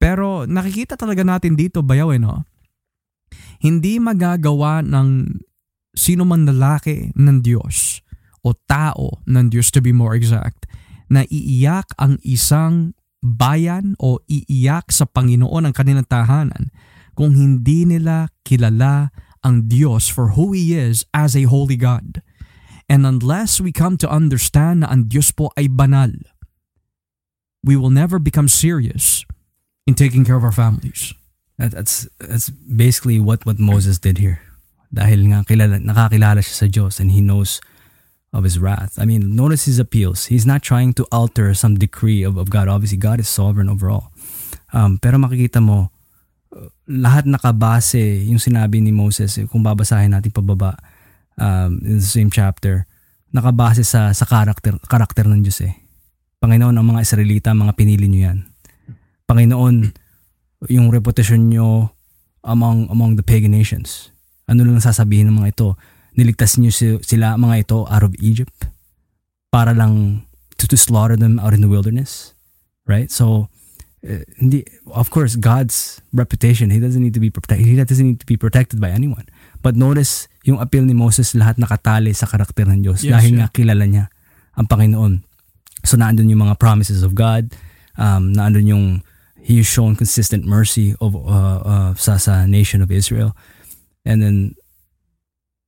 [0.00, 2.48] Pero nakikita talaga natin dito, bayaw eh, no?
[3.60, 5.40] Hindi magagawa ng
[5.92, 8.00] sino man lalaki ng Diyos
[8.44, 10.66] o tao ng Diyos to be more exact
[11.08, 16.68] na iiyak ang isang bayan o iiyak sa Panginoon ang kanilang tahanan
[17.16, 22.20] kung hindi nila kilala ang Diyos for who He is as a holy God.
[22.88, 26.12] And unless we come to understand na ang Diyos po ay banal,
[27.64, 29.24] we will never become serious
[29.88, 31.16] in taking care of our families.
[31.56, 34.42] That, that's that's basically what what Moses did here.
[34.92, 37.62] Dahil nga kilala, nakakilala siya sa Diyos and he knows
[38.34, 38.98] of his wrath.
[38.98, 40.26] I mean, notice his appeals.
[40.26, 42.66] He's not trying to alter some decree of, of God.
[42.66, 44.10] Obviously, God is sovereign overall.
[44.74, 45.94] Um, pero makikita mo,
[46.90, 50.74] lahat nakabase yung sinabi ni Moses, kung babasahin natin pababa
[51.38, 52.86] um, in the same chapter,
[53.34, 55.74] nakabase sa sa karakter, karakter ng Diyos eh.
[56.38, 58.38] Panginoon, ang mga Israelita, mga pinili nyo yan.
[59.24, 59.76] Panginoon,
[60.68, 61.96] yung reputation nyo
[62.44, 64.12] among among the pagan nations.
[64.44, 65.68] Ano lang sasabihin ng mga ito?
[66.14, 68.68] Niligtas niyo sila mga ito out of Egypt
[69.48, 70.26] para lang
[70.60, 72.36] to, to slaughter them out in the wilderness.
[72.84, 73.08] Right?
[73.08, 73.48] So,
[74.04, 77.66] uh, hindi, of course, God's reputation, He doesn't need to be protected.
[77.66, 79.24] He doesn't need to be protected by anyone.
[79.64, 83.40] But notice, yung appeal ni Moses, lahat nakatali sa karakter ng Diyos yes, dahil yeah.
[83.44, 84.04] nga kilala niya
[84.54, 85.24] ang Panginoon.
[85.84, 87.52] So, naandun yung mga promises of God,
[87.96, 88.86] um, naandun yung
[89.44, 93.36] He has shown consistent mercy of uh, uh, sa, sa nation of Israel.
[94.04, 94.36] And then,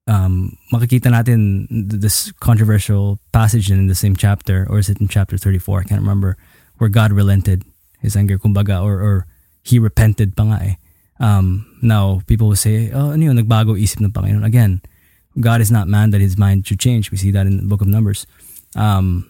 [0.08, 5.36] um, makikita natin this controversial passage in the same chapter, or is it in chapter
[5.36, 5.80] 34?
[5.80, 6.36] I can't remember,
[6.78, 7.64] where God relented
[8.00, 9.26] his anger, kumbaga, or, or
[9.60, 10.74] he repented pa nga eh.
[11.18, 14.44] Um, now, people will say, oh, ano yun, nagbago isip ng Panginoon.
[14.44, 14.82] Again,
[15.40, 17.10] God is not man that his mind should change.
[17.10, 18.26] We see that in the book of Numbers.
[18.76, 19.24] Um,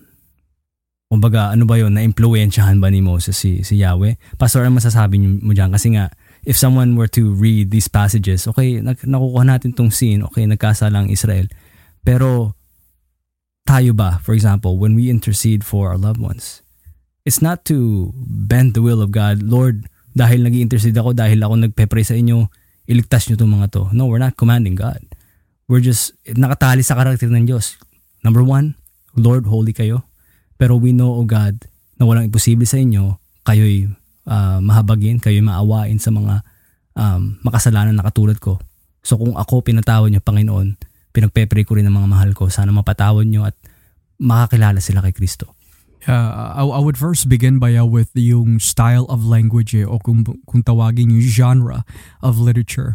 [1.12, 4.14] kumbaga, ano ba yun, na-impluensyahan ba ni Moses si, si Yahweh?
[4.38, 5.70] Pastor, ano masasabi mo dyan?
[5.70, 6.10] Kasi nga,
[6.42, 11.10] if someone were to read these passages, okay, nakukuha natin tong scene, okay, nagkasala ang
[11.10, 11.46] Israel.
[12.02, 12.54] Pero,
[13.66, 16.62] tayo ba, for example, when we intercede for our loved ones,
[17.26, 21.68] it's not to bend the will of God, Lord, dahil nag intercede ako, dahil ako
[21.68, 22.48] nagpe-pray sa inyo,
[22.88, 23.82] iligtas nyo itong mga to.
[23.92, 25.04] No, we're not commanding God.
[25.68, 27.76] We're just nakatali sa karakter ng Diyos.
[28.24, 28.80] Number one,
[29.12, 30.08] Lord, holy kayo.
[30.56, 31.60] Pero we know, O oh God,
[32.00, 33.92] na walang imposible sa inyo, kayo'y
[34.24, 36.40] uh, mahabagin, kayo'y maawain sa mga
[36.96, 38.56] um, makasalanan na katulad ko.
[39.04, 40.80] So kung ako pinatawad niyo, Panginoon,
[41.12, 42.48] pinagpepray ko rin ang mga mahal ko.
[42.48, 43.56] Sana mapatawad niyo at
[44.16, 45.55] makakilala sila kay Kristo.
[46.06, 49.98] Uh, I, I would first begin by uh, with yung style of language eh, o
[49.98, 51.82] kung, kung tawagin yung genre
[52.22, 52.94] of literature.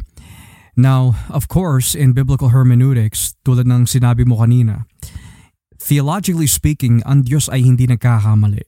[0.80, 4.88] Now, of course, in biblical hermeneutics, tulad ng sinabi mo kanina,
[5.76, 8.64] theologically speaking, ang Diyos ay hindi nagkakamali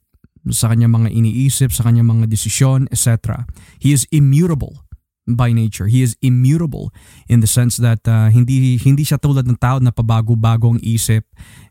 [0.51, 3.47] sa kanyang mga iniisip, sa kanyang mga desisyon, etc.
[3.79, 4.83] He is immutable
[5.23, 5.87] by nature.
[5.87, 6.91] He is immutable
[7.31, 11.23] in the sense that uh, hindi hindi siya tulad ng tao na pabago-bago ang isip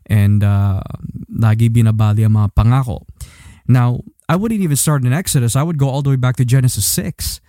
[0.07, 0.81] and uh,
[1.31, 3.05] lagi binabali ang mga pangako.
[3.67, 5.55] Now, I wouldn't even start in Exodus.
[5.55, 7.39] I would go all the way back to Genesis 6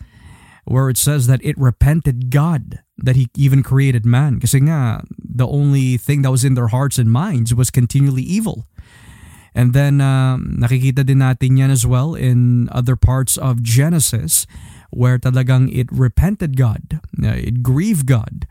[0.65, 4.41] where it says that it repented God that he even created man.
[4.41, 8.65] Kasi nga, the only thing that was in their hearts and minds was continually evil.
[9.55, 14.47] And then um, nakikita din natin yan as well in other parts of Genesis
[14.91, 18.47] where talagang it repented God, it grieved God.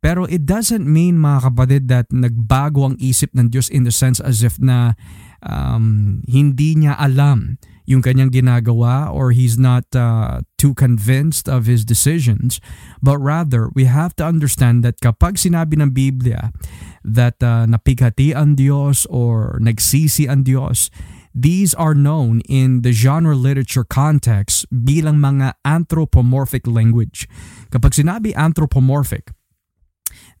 [0.00, 4.16] Pero it doesn't mean mga kapatid that nagbago ang isip ng Diyos in the sense
[4.16, 4.96] as if na
[5.44, 11.84] um, hindi niya alam yung kanyang ginagawa or he's not uh, too convinced of his
[11.84, 12.62] decisions.
[13.02, 16.54] But rather, we have to understand that kapag sinabi ng Biblia
[17.02, 20.88] that uh, napighati ang Diyos or nagsisi ang Diyos,
[21.34, 27.26] these are known in the genre literature context bilang mga anthropomorphic language.
[27.74, 29.34] Kapag sinabi anthropomorphic,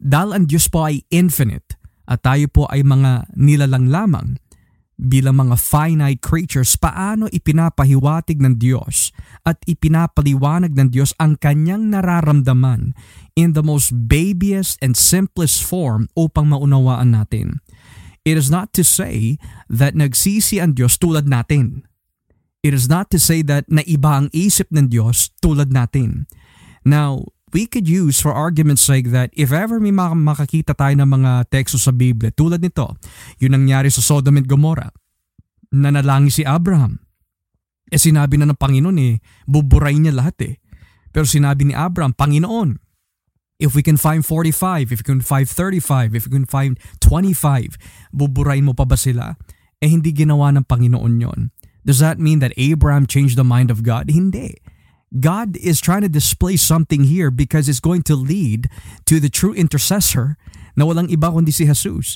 [0.00, 1.76] dahil ang Diyos po ay infinite
[2.08, 4.40] at tayo po ay mga nilalang lamang,
[4.96, 9.12] bilang mga finite creatures, paano ipinapahiwatig ng Diyos
[9.44, 12.96] at ipinapaliwanag ng Diyos ang kanyang nararamdaman
[13.36, 17.64] in the most babyest and simplest form upang maunawaan natin.
[18.24, 19.40] It is not to say
[19.72, 21.88] that nagsisi ang Diyos tulad natin.
[22.60, 26.28] It is not to say that naiba ang isip ng Diyos tulad natin.
[26.84, 31.50] Now, we could use for argument's sake that if ever may makakita tayo ng mga
[31.50, 32.94] teksto sa Biblia tulad nito,
[33.42, 34.94] yun nangyari sa Sodom and Gomorrah,
[35.74, 36.98] nanalangin si Abraham.
[37.90, 39.18] Eh sinabi na ng Panginoon eh,
[39.50, 40.54] buburay niya lahat eh.
[41.10, 42.78] Pero sinabi ni Abraham, Panginoon,
[43.58, 47.74] if we can find 45, if we can find 35, if we can find 25,
[48.14, 49.34] buburay mo pa ba sila?
[49.82, 51.40] Eh hindi ginawa ng Panginoon yon.
[51.82, 54.12] Does that mean that Abraham changed the mind of God?
[54.12, 54.60] Hindi.
[55.10, 58.70] God is trying to display something here because it's going to lead
[59.10, 60.38] to the true intercessor
[60.78, 62.14] na walang iba kundi si Jesus.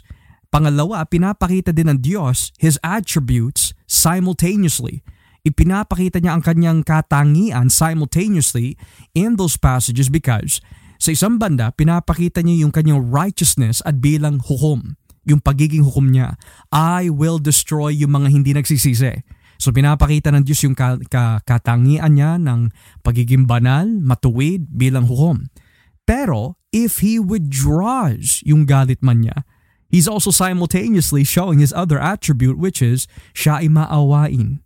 [0.54, 5.02] Pangalawa, pinapakita din ng Diyos His attributes simultaneously.
[5.42, 8.78] Ipinapakita niya ang kanyang katangian simultaneously
[9.10, 10.62] in those passages because
[11.02, 14.94] sa isang banda, pinapakita niya yung kanyang righteousness at bilang hukom,
[15.26, 16.38] yung pagiging hukom niya.
[16.70, 19.26] I will destroy yung mga hindi nagsisisi.
[19.58, 22.70] So pinapakita ng Diyos yung ka- ka- katangian niya ng
[23.06, 25.48] pagiging banal, matuwid bilang hukom.
[26.04, 29.46] Pero if He withdraws yung galit man niya,
[29.88, 34.64] He's also simultaneously showing His other attribute which is siya ay maawain.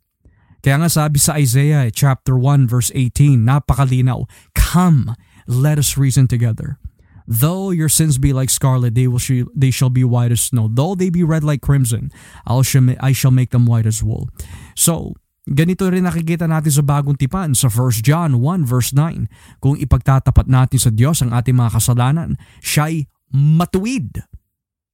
[0.64, 4.26] Kaya nga sabi sa Isaiah chapter 1 verse 18, napakalinaw,
[4.58, 5.14] Come,
[5.46, 6.82] let us reason together.
[7.28, 10.66] Though your sins be like scarlet, they will sh- they shall be white as snow.
[10.72, 12.08] Though they be red like crimson,
[12.48, 14.32] I'll sh- I shall make them white as wool.
[14.78, 19.26] So, ganito rin nakikita natin sa bagong tipan sa 1 John 1 verse 9.
[19.58, 24.22] Kung ipagtatapat natin sa Diyos ang ating mga kasalanan, siya'y matuwid.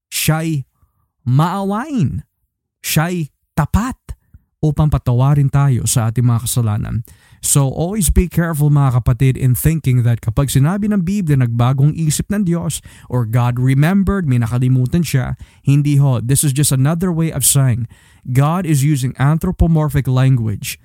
[0.08, 0.64] Siya'y
[1.28, 2.24] maawain.
[2.80, 4.00] Siya'y tapat
[4.64, 7.04] upang patawarin tayo sa ating mga kasalanan.
[7.44, 12.32] So always be careful mga kapatid in thinking that kapag sinabi ng Biblia nagbagong isip
[12.32, 12.80] ng Diyos
[13.12, 16.24] or God remembered, may nakalimutan siya, hindi ho.
[16.24, 17.84] This is just another way of saying
[18.32, 20.80] God is using anthropomorphic language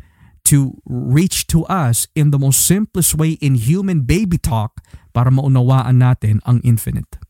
[0.51, 4.83] to reach to us in the most simplest way in human baby talk
[5.15, 7.23] para maunawaan natin ang infinite.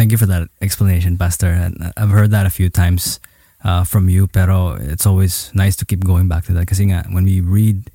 [0.00, 1.52] Thank you for that explanation, Pastor.
[1.52, 3.20] And I've heard that a few times
[3.60, 6.66] uh, from you, pero it's always nice to keep going back to that.
[6.72, 7.92] Kasi nga, when we read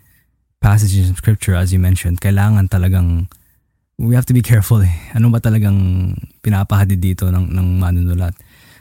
[0.60, 3.28] passages in scripture, as you mentioned, kailangan talagang
[3.99, 4.95] we have to be careful eh.
[5.12, 8.32] Ano ba talagang pinapahadid dito ng, ng manunulat?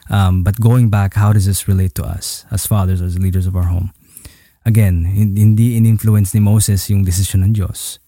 [0.08, 3.58] Um, but going back, how does this relate to us as fathers, as leaders of
[3.58, 3.90] our home?
[4.62, 7.98] Again, hindi in-influence ni Moses yung decision ng Diyos.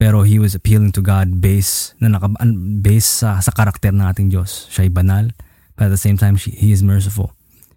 [0.00, 2.32] Pero he was appealing to God based, na naka,
[2.80, 4.66] based sa, sa karakter ng ating Diyos.
[4.72, 5.30] Siya ay banal,
[5.78, 7.36] but at the same time, he is merciful.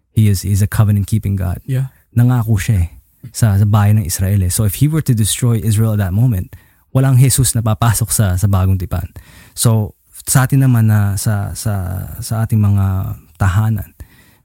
[0.10, 1.62] He is, he is a covenant-keeping God.
[1.68, 1.94] Yeah.
[2.16, 2.90] Nangako siya eh
[3.32, 4.44] sa, sa bayan ng Israel.
[4.44, 4.52] Eh.
[4.52, 6.54] So if he were to destroy Israel at that moment,
[6.94, 9.12] walang Jesus na papasok sa sa bagong tipan.
[9.56, 9.96] So
[10.26, 13.96] sa atin naman na sa sa sa ating mga tahanan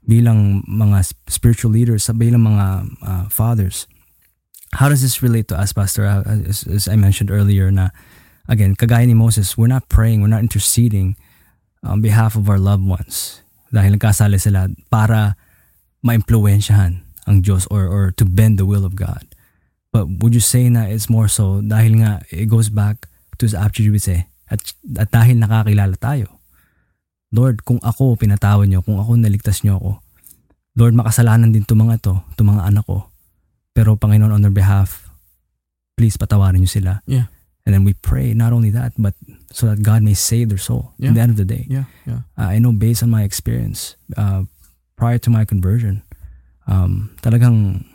[0.03, 2.65] bilang mga spiritual leaders, sa bilang mga
[3.05, 3.87] uh, fathers,
[4.75, 6.03] how does this relate to us, Pastor?
[6.03, 7.95] Uh, as, as I mentioned earlier, na
[8.49, 11.15] again, kagaya ni Moses, we're not praying, we're not interceding
[11.85, 15.39] on behalf of our loved ones dahil nagkasali sila para
[16.03, 19.25] maimpluwensyahan ang Diyos or, or to bend the will of God.
[19.91, 23.57] But would you say na it's more so dahil nga it goes back to his
[23.57, 24.63] attributes eh, at,
[24.95, 26.39] at dahil nakakilala tayo.
[27.31, 29.91] Lord, kung ako pinatawad niyo, kung ako naligtas niyo ako,
[30.75, 33.07] Lord, makasalanan din to mga to, to mga anak ko.
[33.71, 35.07] Pero Panginoon, on their behalf,
[35.95, 37.03] please patawarin niyo sila.
[37.07, 37.31] Yeah.
[37.63, 39.13] And then we pray, not only that, but
[39.53, 41.11] so that God may save their soul Yeah.
[41.11, 41.67] at the end of the day.
[41.69, 42.25] Yeah, yeah.
[42.33, 44.49] Uh, I know based on my experience, uh,
[44.97, 46.01] prior to my conversion,
[46.67, 47.85] um, talagang,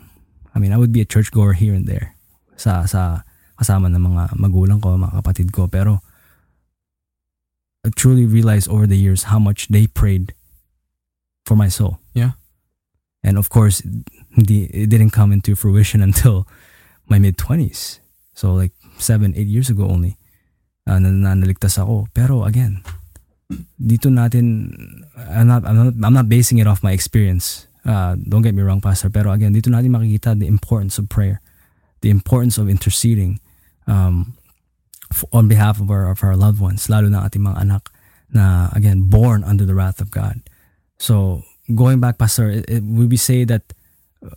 [0.55, 2.15] I mean, I would be a churchgoer here and there
[2.55, 3.23] sa, sa
[3.59, 5.67] kasama ng mga magulang ko, mga kapatid ko.
[5.67, 6.01] Pero
[7.85, 10.33] I truly realized over the years how much they prayed
[11.45, 11.99] for my soul.
[12.13, 12.35] Yeah.
[13.23, 13.81] And of course,
[14.37, 16.47] it didn't come into fruition until
[17.07, 17.99] my mid-20s.
[18.33, 20.17] So like seven, eight years ago only,
[20.85, 22.07] uh, na, na naligtas ako.
[22.13, 22.83] Pero again,
[23.79, 24.67] dito natin,
[25.15, 27.66] I'm not, I'm not, I'm not basing it off my experience.
[27.87, 29.09] Uh, don't get me wrong, Pastor.
[29.09, 31.39] Pero again, dito natin makikita the importance of prayer,
[32.01, 33.39] the importance of interceding
[33.87, 34.35] um,
[35.31, 37.89] on behalf of our, of our loved ones, lalo na ating mga anak
[38.27, 40.43] na, again, born under the wrath of God.
[40.99, 41.43] So,
[41.75, 43.71] going back, Pastor, it, it, would we say that
[44.19, 44.35] uh,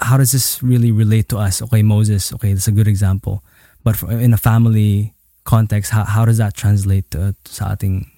[0.00, 1.60] how does this really relate to us?
[1.60, 3.44] Okay, Moses, okay, that's a good example.
[3.84, 5.12] But for, in a family
[5.44, 8.08] context, how, how does that translate to, sa ating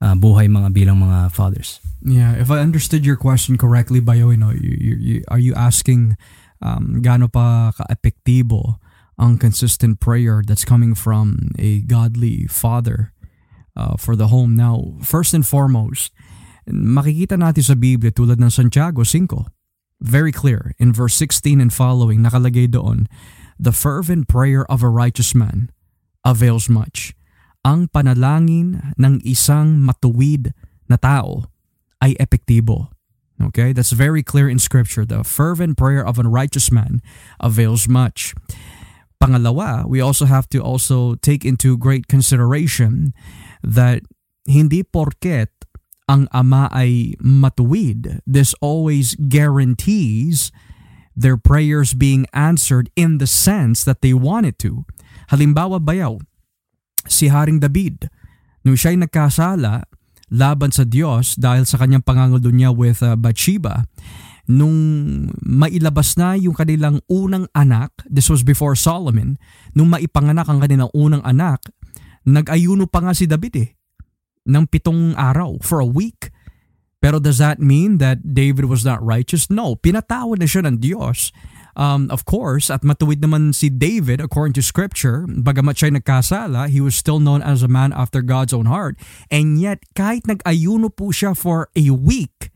[0.00, 1.80] uh, buhay mga bilang mga fathers?
[2.02, 5.52] Yeah, if I understood your question correctly, Bayo, you know, you, you, you, are you
[5.54, 6.16] asking
[6.64, 8.80] um, gaano pa ka-epektibo
[9.20, 13.12] ang consistent prayer that's coming from a godly father
[13.76, 14.56] uh, for the home?
[14.56, 16.12] Now, first and foremost,
[16.64, 19.52] makikita natin sa Biblia tulad ng Santiago 5,
[20.00, 23.04] very clear in verse 16 and following, nakalagay doon,
[23.60, 25.68] the fervent prayer of a righteous man
[26.24, 27.12] avails much.
[27.64, 30.56] Ang panalangin ng isang matuwid
[30.88, 31.52] na tao
[32.00, 32.88] ay epektibo.
[33.40, 33.72] Okay?
[33.72, 35.04] That's very clear in scripture.
[35.04, 37.04] The fervent prayer of a righteous man
[37.38, 38.32] avails much.
[39.20, 43.12] Pangalawa, we also have to also take into great consideration
[43.60, 44.00] that
[44.48, 45.52] hindi porket
[46.10, 50.50] ang ama ay matuwid, this always guarantees
[51.14, 54.82] their prayers being answered in the sense that they wanted to.
[55.30, 56.18] Halimbawa bayaw,
[57.06, 58.08] si Haring David,
[58.64, 59.88] nung siya'y nagkasala
[60.30, 63.88] laban sa Diyos dahil sa kanyang pangangulo niya with uh, Bathsheba,
[64.50, 64.76] nung
[65.42, 69.38] mailabas na yung kanilang unang anak, this was before Solomon,
[69.78, 71.62] nung maipanganak ang kanilang unang anak,
[72.26, 73.70] nag-ayuno pa nga si David eh,
[74.50, 76.34] ng pitong araw for a week.
[77.00, 79.48] Pero does that mean that David was not righteous?
[79.48, 81.32] No, pinatawad na siya ng Diyos.
[81.78, 86.82] Um, of course, at matuwid naman si David according to scripture, bagamat siya nagkasala, he
[86.82, 88.98] was still known as a man after God's own heart.
[89.30, 92.50] And yet, kahit nag-ayuno po siya for a week,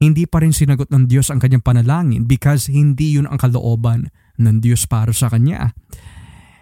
[0.00, 4.08] hindi pa rin sinagot ng Diyos ang kanyang panalangin because hindi yun ang kalooban
[4.40, 5.76] ng Diyos para sa kanya.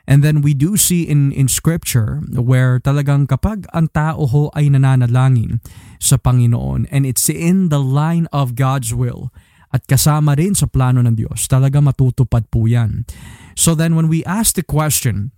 [0.09, 4.73] And then we do see in, in scripture where talagang kapag ang tao ho ay
[4.73, 5.61] nananalangin
[6.01, 9.29] sa Panginoon and it's in the line of God's will
[9.69, 13.05] at kasama rin sa plano ng Diyos, talaga matutupad po yan.
[13.53, 15.37] So then when we ask the question,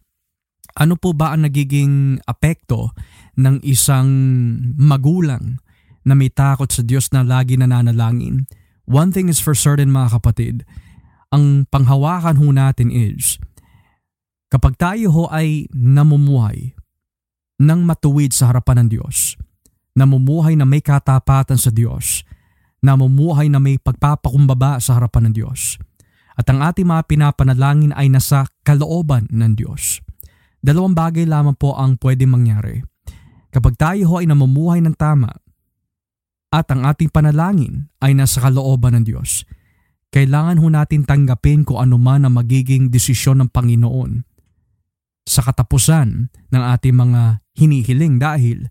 [0.78, 2.94] ano po ba ang nagiging apekto
[3.34, 4.08] ng isang
[4.78, 5.58] magulang
[6.06, 8.46] na may takot sa Diyos na lagi nananalangin?
[8.86, 10.62] One thing is for certain mga kapatid,
[11.34, 13.38] ang panghawakan ho natin is
[14.50, 16.74] Kapag tayo ho ay namumuhay
[17.62, 19.38] ng matuwid sa harapan ng Diyos,
[19.94, 22.26] namumuhay na may katapatan sa Diyos,
[22.80, 25.76] namumuhay na may pagpapakumbaba sa harapan ng Diyos,
[26.36, 30.00] at ang ating mga pinapanalangin ay nasa kalooban ng Diyos.
[30.60, 32.80] Dalawang bagay lamang po ang pwede mangyari.
[33.52, 35.32] Kapag tayo ho ay namumuhay ng tama
[36.52, 39.44] at ang ating panalangin ay nasa kalooban ng Diyos,
[40.10, 44.26] kailangan ho natin tanggapin kung ano man ang magiging desisyon ng Panginoon
[45.28, 48.66] sa katapusan ng ating mga hinihiling dahil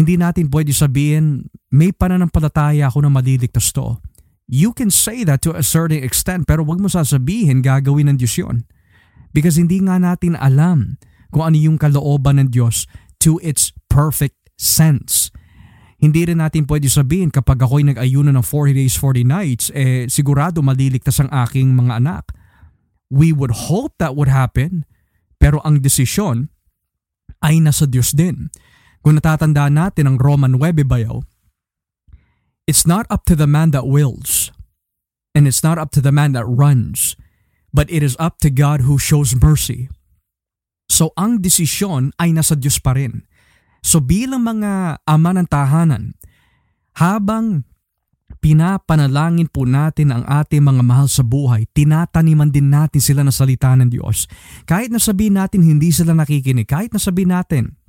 [0.00, 4.00] hindi natin pwede sabihin may pananampalataya ako na maliligtas to.
[4.48, 8.40] You can say that to a certain extent pero wag mo sasabihin gagawin ng Diyos
[8.40, 8.64] yun.
[9.36, 10.96] Because hindi nga natin alam
[11.28, 12.88] kung ano yung kalooban ng Diyos
[13.20, 15.28] to its perfect sense.
[16.00, 20.64] Hindi rin natin pwede sabihin kapag ako'y nag-ayuno ng 40 days, 40 nights, eh sigurado
[20.64, 22.32] maliligtas ang aking mga anak.
[23.12, 24.88] We would hope that would happen
[25.36, 26.48] pero ang desisyon
[27.44, 28.48] ay nasa Diyos din.
[29.00, 31.24] Kung natatandaan natin ang Roman 9 bayaw,
[32.68, 34.52] it's not up to the man that wills,
[35.32, 37.16] and it's not up to the man that runs,
[37.72, 39.88] but it is up to God who shows mercy.
[40.90, 43.24] So ang desisyon ay nasa Diyos pa rin.
[43.80, 46.12] So bilang mga ama ng tahanan,
[47.00, 47.64] habang
[48.44, 53.72] pinapanalangin po natin ang ating mga mahal sa buhay, tinataniman din natin sila ng salita
[53.72, 54.28] ng Diyos.
[54.68, 57.79] Kahit nasabihin natin hindi sila nakikinig, kahit nasabihin natin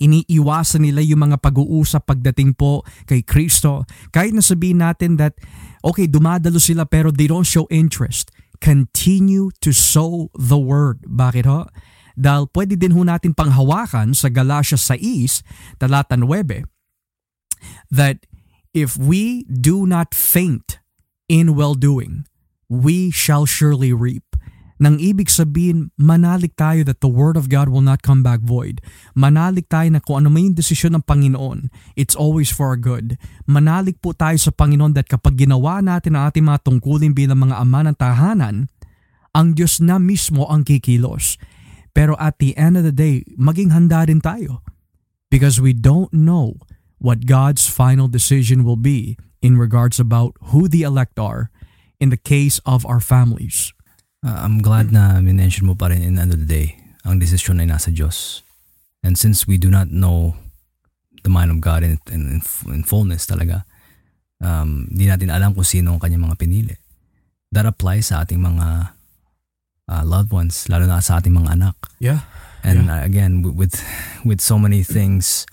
[0.00, 5.36] iniiwasan nila yung mga pag-uusap pagdating po kay Kristo, kahit nasabihin natin that
[5.84, 11.04] okay, dumadalo sila pero they don't show interest, continue to sow the word.
[11.04, 11.68] Bakit ho?
[12.14, 15.42] Dahil pwede din ho natin panghawakan sa Galatia 6,
[15.82, 16.62] talata 9,
[17.90, 18.22] that
[18.74, 20.80] If we do not faint
[21.30, 22.26] in well-doing,
[22.68, 24.34] we shall surely reap.
[24.74, 28.82] Nang ibig sabihin, manalig tayo that the word of God will not come back void.
[29.14, 33.14] Manalig tayo na kung ano may desisyon ng Panginoon, it's always for our good.
[33.46, 37.62] Manalig po tayo sa Panginoon that kapag ginawa natin ang ating mga tungkulin bilang mga
[37.62, 38.56] ama ng tahanan,
[39.30, 41.38] ang Diyos na mismo ang kikilos.
[41.94, 44.66] Pero at the end of the day, maging handa rin tayo.
[45.30, 46.58] Because we don't know
[46.98, 51.50] what God's final decision will be in regards about who the elect are
[52.02, 53.74] in the case of our families.
[54.24, 57.92] Uh, I'm glad na minention mo pa rin in the day, ang desisyon ay nasa
[57.92, 58.40] Diyos.
[59.04, 60.40] And since we do not know
[61.20, 62.40] the mind of God in, in,
[62.72, 63.68] in fullness talaga,
[64.40, 66.76] um, di natin alam kung sino ang kanyang mga pinili.
[67.52, 68.96] That applies sa ating mga
[69.92, 71.76] uh, loved ones, lalo na sa ating mga anak.
[72.00, 72.24] Yeah.
[72.64, 73.00] And yeah.
[73.00, 73.76] Uh, again, with
[74.24, 75.44] with so many things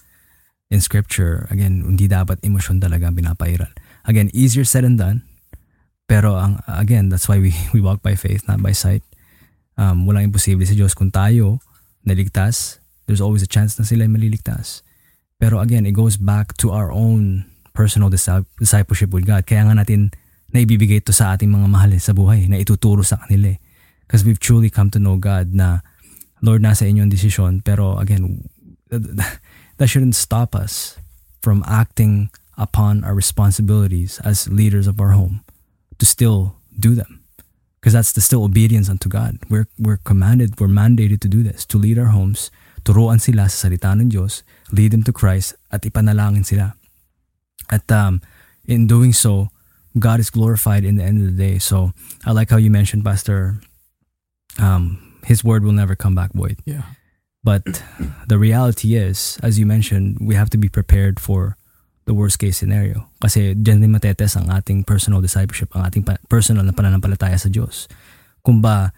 [0.71, 3.69] in scripture, again, hindi dapat emosyon talaga pinapairal.
[4.07, 5.27] Again, easier said than done.
[6.11, 8.99] Pero ang again, that's why we we walk by faith, not by sight.
[9.79, 10.91] Um, walang imposible sa Diyos.
[10.91, 11.63] Kung tayo
[12.03, 14.83] naligtas, there's always a chance na sila maliligtas.
[15.39, 19.47] Pero again, it goes back to our own personal discipleship with God.
[19.47, 20.11] Kaya nga natin
[20.51, 23.55] naibibigay ito sa ating mga mahal sa buhay, na ituturo sa kanila.
[24.03, 25.79] Because we've truly come to know God na
[26.43, 27.63] Lord, nasa inyong desisyon.
[27.63, 28.51] Pero again,
[29.79, 30.99] that shouldn't stop us
[31.39, 32.27] from acting
[32.59, 35.47] upon our responsibilities as leaders of our home
[36.01, 37.21] to still do them
[37.77, 39.37] because that's the still obedience unto God.
[39.49, 42.49] We're, we're commanded, we're mandated to do this, to lead our homes,
[42.83, 44.41] turuan sila sa salita ng Diyos,
[44.71, 46.73] lead them to Christ, at ipanalangin sila.
[47.69, 48.21] At um,
[48.65, 49.49] in doing so,
[49.99, 51.59] God is glorified in the end of the day.
[51.59, 51.93] So
[52.25, 53.61] I like how you mentioned, Pastor,
[54.57, 56.57] um, His word will never come back void.
[56.65, 56.97] Yeah.
[57.43, 57.83] But
[58.25, 61.57] the reality is, as you mentioned, we have to be prepared for
[62.11, 63.07] the worst case scenario.
[63.23, 67.47] Kasi dyan din matetes ang ating personal discipleship, ang ating pa- personal na pananampalataya sa
[67.47, 67.87] Diyos.
[68.43, 68.91] Kung ba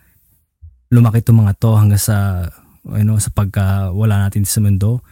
[0.90, 2.50] lumaki itong mga to hanggang sa
[2.90, 5.06] you know, sa pagka wala natin sa mundo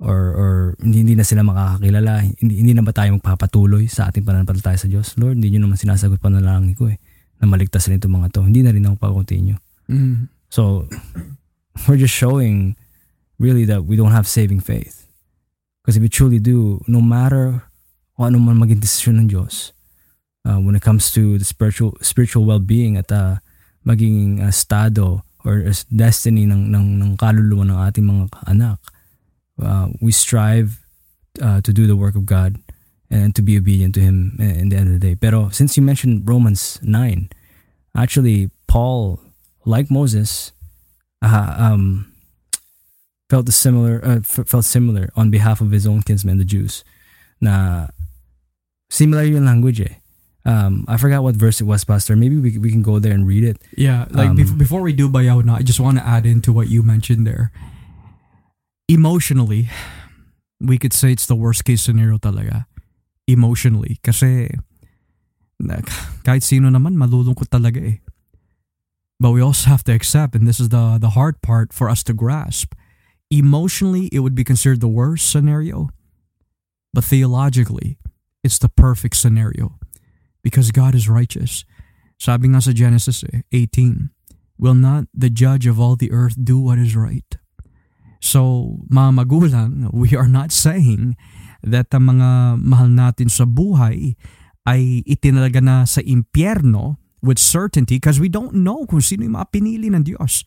[0.00, 4.22] or or hindi, hindi na sila makakakilala, hindi, hindi na ba tayo magpapatuloy sa ating
[4.22, 5.18] pananampalataya sa Diyos?
[5.18, 6.96] Lord, hindi nyo naman sinasagot panalangin ko eh
[7.42, 8.46] na maligtas rin itong mga to.
[8.46, 9.58] Hindi na rin ako pa-continue.
[9.90, 10.30] Mm.
[10.48, 10.86] So
[11.84, 12.78] we're just showing
[13.40, 14.99] really that we don't have saving faith.
[15.80, 17.64] Because if we truly do, no matter
[18.16, 19.72] kung ano man maging desisyon ng Diyos,
[20.44, 23.40] uh, when it comes to the spiritual spiritual well-being at uh,
[23.84, 28.78] maging uh, estado or destiny ng, ng, ng kaluluwa ng ating mga anak,
[29.62, 30.84] uh, we strive
[31.40, 32.60] uh, to do the work of God
[33.10, 35.14] and to be obedient to Him in the end of the day.
[35.16, 37.30] Pero since you mentioned Romans 9,
[37.96, 39.20] actually, Paul,
[39.64, 40.52] like Moses,
[41.22, 42.09] uh, um,
[43.30, 46.82] felt the similar uh, f- felt similar on behalf of his own kinsmen, the Jews.
[47.40, 47.86] Na
[48.90, 49.96] similar yung language eh.
[50.44, 52.16] Um, I forgot what verse it was, Pastor.
[52.16, 53.60] Maybe we we can go there and read it.
[53.76, 56.50] Yeah, like Um, bef- before we do bayaw na, I just want to add into
[56.52, 57.52] what you mentioned there.
[58.88, 59.70] Emotionally,
[60.58, 62.66] we could say it's the worst case scenario talaga.
[63.28, 64.00] Emotionally.
[64.02, 64.50] Kasi
[66.24, 67.96] kahit sino naman malulungkot talaga eh.
[69.20, 72.00] But we also have to accept, and this is the, the hard part for us
[72.08, 72.72] to grasp,
[73.30, 75.88] emotionally it would be considered the worst scenario.
[76.92, 77.98] But theologically,
[78.42, 79.78] it's the perfect scenario.
[80.42, 81.64] Because God is righteous.
[82.18, 84.10] Sabi nga sa Genesis eh, 18,
[84.60, 87.24] Will not the judge of all the earth do what is right?
[88.20, 91.16] So, mga magulang, we are not saying
[91.64, 94.20] that ang mga mahal natin sa buhay
[94.68, 99.48] ay itinalaga na sa impyerno with certainty because we don't know kung sino yung mga
[99.48, 100.44] pinili ng Diyos.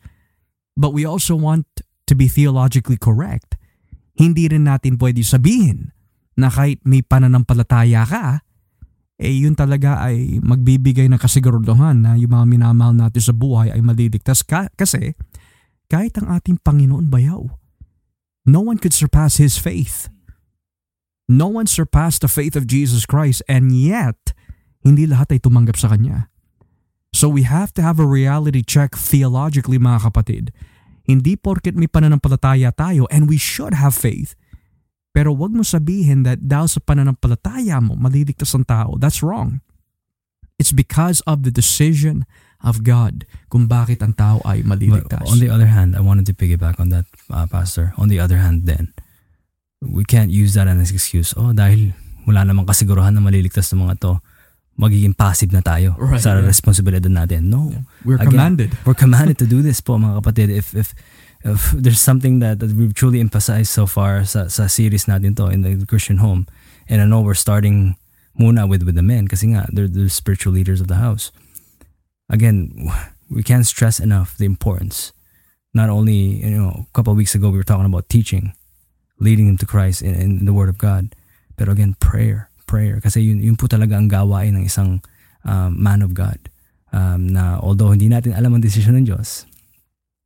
[0.78, 1.66] But we also want
[2.04, 3.56] to be theologically correct.
[4.14, 5.90] Hindi rin natin pwede sabihin
[6.38, 8.26] na kahit may pananampalataya ka,
[9.18, 13.78] eh yun talaga ay magbibigay ng kasiguraduhan na yung mga minamahal natin sa buhay ay
[13.78, 15.14] maliligtas ka, kasi
[15.86, 17.46] kahit ang ating Panginoon bayaw,
[18.42, 20.10] no one could surpass His faith.
[21.24, 24.36] No one surpassed the faith of Jesus Christ and yet,
[24.84, 26.28] hindi lahat ay tumanggap sa Kanya.
[27.14, 30.50] So we have to have a reality check theologically mga kapatid.
[31.04, 34.32] Hindi porket may pananampalataya tayo and we should have faith.
[35.14, 38.98] Pero wag mo sabihin that dahil sa pananampalataya mo, maliligtas ang tao.
[38.98, 39.62] That's wrong.
[40.58, 42.26] It's because of the decision
[42.64, 45.28] of God kung bakit ang tao ay But maliligtas.
[45.28, 47.92] on the other hand, I wanted to piggyback on that, uh, Pastor.
[48.00, 48.96] On the other hand, then,
[49.84, 51.36] we can't use that as an excuse.
[51.36, 51.92] Oh, dahil
[52.24, 54.12] wala namang kasiguruhan na maliligtas ng mga to,
[54.74, 56.46] magiging passive na tayo Right, sa yeah.
[56.46, 57.46] responsibilidad natin.
[57.46, 57.70] No.
[58.04, 58.70] We're Again, commanded.
[58.84, 60.50] We're commanded to do this po mga kapatid.
[60.50, 60.94] If, if,
[61.44, 65.46] if there's something that, that we've truly emphasized so far sa, sa series natin to
[65.46, 66.46] in the Christian home,
[66.88, 67.96] and I know we're starting
[68.34, 71.30] muna with, with the men kasi nga, they're the spiritual leaders of the house.
[72.28, 72.90] Again,
[73.30, 75.12] we can't stress enough the importance.
[75.74, 78.54] Not only, you know, a couple of weeks ago we were talking about teaching,
[79.18, 81.14] leading them to Christ in, in the Word of God.
[81.56, 83.00] Pero again, prayer, prayer.
[83.00, 85.00] Kasi yun, yun po talaga ang gawain ng isang
[85.44, 86.38] um, man of God.
[86.94, 89.50] Um, na although hindi natin alam ang desisyon ng Diyos,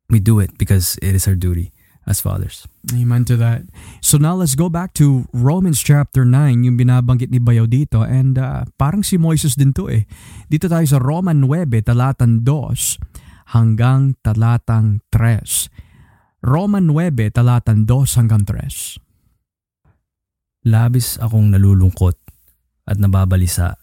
[0.09, 1.73] we do it because it is our duty
[2.09, 2.65] as fathers.
[2.93, 3.61] Amen to that.
[4.01, 8.01] So now let's go back to Romans chapter 9, yung binabanggit ni Bayaw dito.
[8.01, 10.05] And uh, parang si Moises din to eh.
[10.49, 15.69] Dito tayo sa Roman 9, talatang 2 hanggang talatang 3.
[16.45, 20.69] Roman 9, talatang 2 hanggang 3.
[20.69, 22.28] Labis akong nalulungkot
[22.89, 23.77] at nababalisa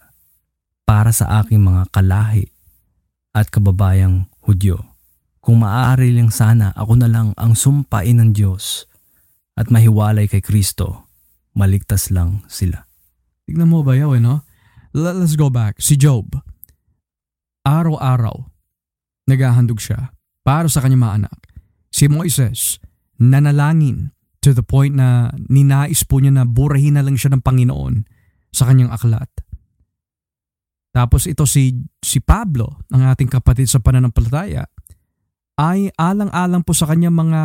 [0.83, 2.51] para sa aking mga kalahi
[3.31, 4.79] at kababayang Hudyo.
[5.43, 8.87] Kung maaari lang sana ako na lang ang sumpain ng Diyos
[9.59, 11.07] at mahiwalay kay Kristo,
[11.51, 12.87] maligtas lang sila.
[13.43, 14.43] Tignan mo Bayaw eh no?
[14.95, 15.83] Let- Let's go back.
[15.83, 16.31] Si Job,
[17.67, 18.47] araw-araw,
[19.27, 20.15] naghahandog siya
[20.47, 21.39] para sa kanyang mga anak.
[21.91, 22.79] Si Moises,
[23.19, 28.16] nanalangin to the point na ninais po niya na burahin na lang siya ng Panginoon
[28.51, 29.29] sa kanyang aklat.
[30.95, 34.65] Tapos ito si, si Pablo, ang ating kapatid sa pananampalataya,
[35.57, 37.41] ay alang-alang po sa kanyang mga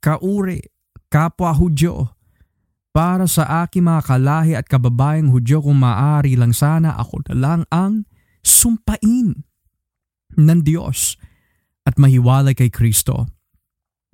[0.00, 0.60] kauri,
[1.08, 2.12] kapwa Hudyo,
[2.90, 7.60] para sa aking mga kalahi at kababayang Hudyo kung maaari lang sana ako na lang
[7.70, 8.04] ang
[8.42, 9.46] sumpain
[10.34, 11.16] ng Diyos
[11.86, 13.30] at mahiwalay kay Kristo.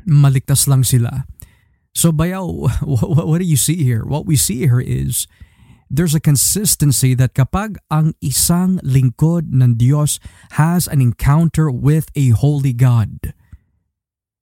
[0.06, 1.26] Maligtas lang sila.
[1.96, 2.46] So bayaw,
[2.86, 4.04] what, what do you see here?
[4.04, 5.26] What we see here is
[5.86, 10.18] there's a consistency that kapag ang isang lingkod ng Diyos
[10.58, 13.32] has an encounter with a holy God,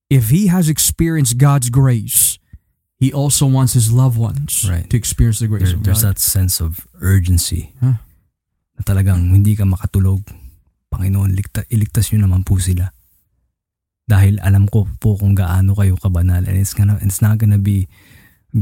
[0.09, 2.38] if he has experienced God's grace,
[2.97, 4.88] he also wants his loved ones Right.
[4.88, 6.16] to experience the grace There, of there's God.
[6.16, 8.01] that sense of urgency Huh?
[8.74, 10.24] na talagang hindi ka makatulog.
[10.88, 12.95] Panginoon, ligta, iligtas nyo naman po sila.
[14.05, 17.88] Dahil alam ko po kung gaano kayo kabanal and it's, gonna, it's not gonna be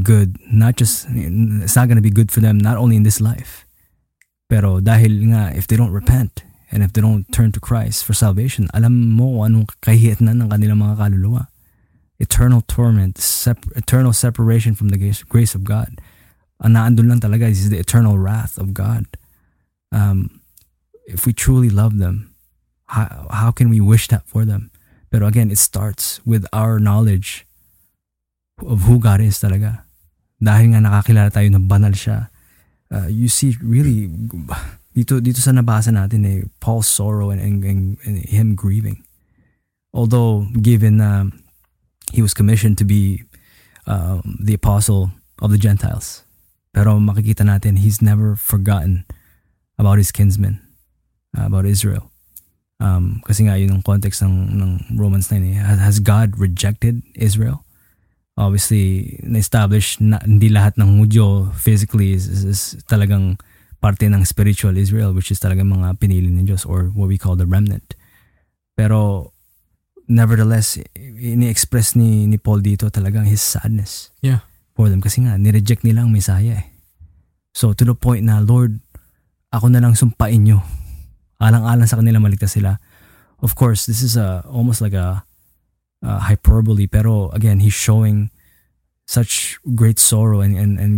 [0.01, 3.67] good, not just, it's not gonna be good for them not only in this life,
[4.49, 8.13] pero dahil nga if they don't repent and if they don't turn to Christ for
[8.13, 11.47] salvation, alam mo anong kahihiatnan ng kanilang mga kaluluwa.
[12.19, 13.19] Eternal torment,
[13.75, 15.99] eternal separation from the grace, of God
[16.63, 19.05] ang naandun lang talaga is the eternal wrath of God.
[19.91, 20.39] Um,
[21.05, 22.33] if we truly love them,
[22.87, 24.71] how, how can we wish that for them?
[25.11, 27.45] Pero again, it starts with our knowledge
[28.63, 29.82] of who God is talaga.
[30.43, 32.27] Dahil nga nakakilala tayo na banal siya.
[32.91, 34.11] Uh, you see really
[34.91, 39.07] dito dito sa nabasa natin eh Paul's sorrow and, and, and, and him grieving.
[39.95, 41.31] Although given uh,
[42.11, 43.23] he was commissioned to be
[43.87, 46.23] um, the apostle of the Gentiles.
[46.73, 49.05] Pero makikita natin, he's never forgotten
[49.77, 50.61] about his kinsmen,
[51.37, 52.09] uh, about Israel.
[52.81, 55.55] Um, kasi nga yun yung context ng, ng Romans 9 eh.
[55.61, 57.62] Has God rejected Israel?
[58.33, 63.37] Obviously, na-establish na hindi lahat ng Hudyo physically is, is, is talagang
[63.77, 67.37] parte ng spiritual Israel which is talagang mga pinili ng Diyos or what we call
[67.37, 67.93] the remnant.
[68.73, 69.29] Pero
[70.09, 74.41] nevertheless, ini-express ni, ni Paul dito talagang his sadness Yeah.
[74.73, 76.67] for them kasi nga nireject nila ang Messiah eh.
[77.53, 78.81] So to the point na Lord,
[79.53, 80.65] ako na lang sumpain nyo.
[81.37, 82.81] Alang-alang sa kanila maligtas sila.
[83.43, 85.21] Of course, this is a almost like a,
[86.03, 88.27] a hyperbole pero again, he's showing
[89.03, 90.93] such great sorrow and and, and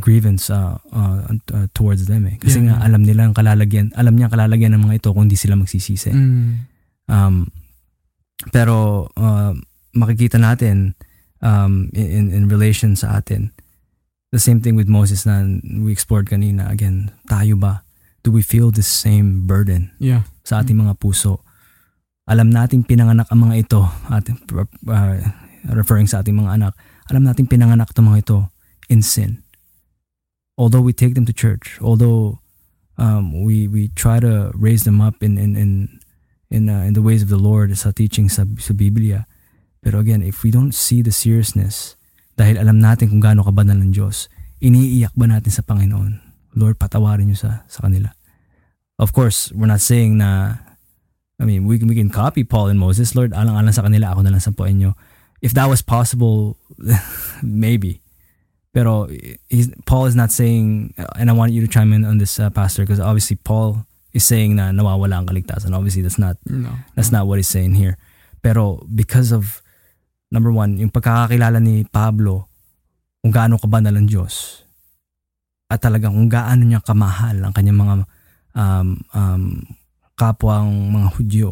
[0.00, 2.36] grievance uh, uh, uh, towards them eh.
[2.36, 5.28] Kasi Yeah, nga alam nila ang kalalagyan, alam niya ang kalalagyan ng mga ito kung
[5.28, 6.12] di sila magsisisi.
[6.12, 6.48] Mm.
[7.08, 7.48] Um,
[8.52, 9.56] pero uh,
[9.96, 10.92] makikita natin
[11.40, 13.52] um, in, in relation sa atin,
[14.32, 15.40] the same thing with Moses na
[15.80, 16.68] we explored kanina.
[16.68, 17.82] Again, tayo ba?
[18.20, 20.28] Do we feel the same burden Yeah.
[20.44, 21.45] sa ating mga puso?
[22.26, 24.36] Alam nating pinanganak ang mga ito, ating,
[24.90, 25.18] uh,
[25.70, 26.72] referring sa ating mga anak,
[27.06, 28.38] alam nating pinanganak ang mga ito
[28.90, 29.46] in sin.
[30.58, 32.42] Although we take them to church, although
[32.98, 35.70] um, we we try to raise them up in in in
[36.50, 39.26] in, uh, in the ways of the Lord sa teaching sa, sa Biblia.
[39.82, 41.94] Pero again, if we don't see the seriousness,
[42.34, 44.26] dahil alam natin kung gaano kabanal ng Diyos,
[44.58, 46.18] iniiyak ba natin sa Panginoon?
[46.56, 48.10] Lord, patawarin niyo sa, sa kanila.
[48.96, 50.58] Of course, we're not saying na,
[51.40, 53.14] I mean, we, can- we can copy Paul and Moses.
[53.14, 54.96] Lord, alang-alang sa kanila, ako na lang sampuin niyo.
[55.44, 56.56] If that was possible,
[57.44, 58.00] maybe.
[58.72, 59.08] Pero
[59.48, 62.48] he's, Paul is not saying, and I want you to chime in on this, uh,
[62.48, 63.84] Pastor, because obviously Paul
[64.16, 65.76] is saying na nawawala ang kaligtasan.
[65.76, 66.72] Obviously, that's not No.
[66.96, 68.00] That's not what he's saying here.
[68.40, 69.60] Pero because of,
[70.32, 72.48] number one, yung pagkakakilala ni Pablo
[73.20, 74.64] kung gaano kabanal ang Diyos
[75.66, 77.94] at talagang kung gaano niya kamahal ang kanyang mga
[78.54, 79.44] um, um,
[80.16, 81.50] kapwang mga Hudyo,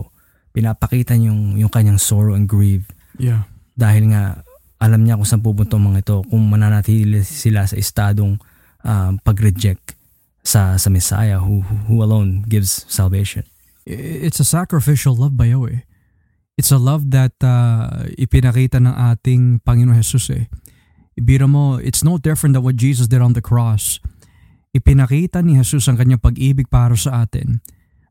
[0.51, 3.47] pinapakita yung, yung kanyang sorrow and grief Yeah.
[3.79, 4.43] dahil nga
[4.83, 8.43] alam niya kung saan pupunta mga ito kung mananatili sila sa estadong
[8.83, 9.95] um, pag-reject
[10.43, 13.47] sa sa Messiah who, who alone gives salvation.
[13.87, 15.85] it's a sacrificial love ba yaw eh.
[16.55, 20.47] It's a love that uh, ipinakita ng ating Panginoon Jesus eh.
[21.19, 23.99] Ibira mo, it's no different than what Jesus did on the cross.
[24.75, 27.63] Ipinakita ni Jesus ang kanyang pag-ibig para sa atin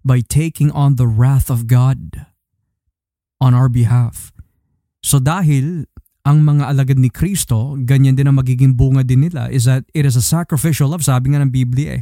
[0.04, 2.28] by taking on the wrath of God
[3.39, 4.32] on our behalf.
[5.04, 5.88] So dahil
[6.24, 10.08] ang mga alagad ni Kristo, ganyan din ang magiging bunga din nila is that it
[10.08, 11.04] is a sacrificial love.
[11.04, 12.01] Sabi nga ng Biblia eh,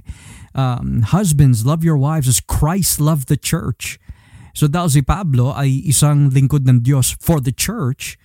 [0.53, 3.97] um, husbands, love your wives as Christ loved the church.
[4.53, 8.21] So daw si Pablo ay isang lingkod ng Diyos for the church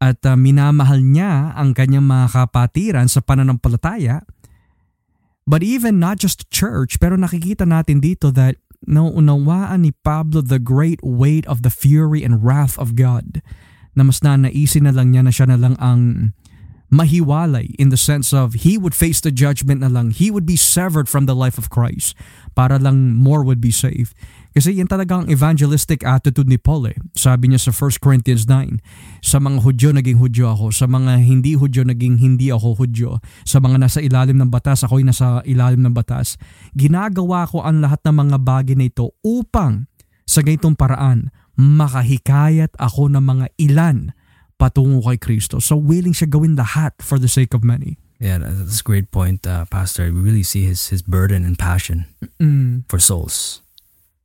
[0.00, 4.24] at uh, minamahal niya ang kanyang mga kapatiran sa pananampalataya.
[5.44, 11.00] But even not just church, pero nakikita natin dito that nauunawaan ni Pablo the great
[11.02, 13.40] weight of the fury and wrath of God
[13.94, 16.34] na mas nanaisin na lang niya na siya na lang ang
[16.94, 20.10] mahiwalay in the sense of he would face the judgment na lang.
[20.10, 22.14] He would be severed from the life of Christ
[22.54, 24.14] para lang more would be saved.
[24.54, 26.94] Kasi yan talagang evangelistic attitude ni Paul eh.
[27.18, 28.78] Sabi niya sa 1 Corinthians 9,
[29.18, 33.58] sa mga Hudyo naging Hudyo ako, sa mga hindi Hudyo naging hindi ako Hudyo, sa
[33.58, 36.38] mga nasa ilalim ng batas, ako'y nasa ilalim ng batas.
[36.78, 39.90] Ginagawa ko ang lahat ng mga bagay na ito upang
[40.22, 44.14] sa ganitong paraan makahikayat ako ng mga ilan
[44.54, 45.58] patungo kay Kristo.
[45.58, 47.98] So willing siya gawin lahat for the sake of many.
[48.22, 50.06] Yeah, that's a great point, uh, Pastor.
[50.14, 52.06] We really see his his burden and passion
[52.38, 52.86] Mm.
[52.86, 53.63] for souls.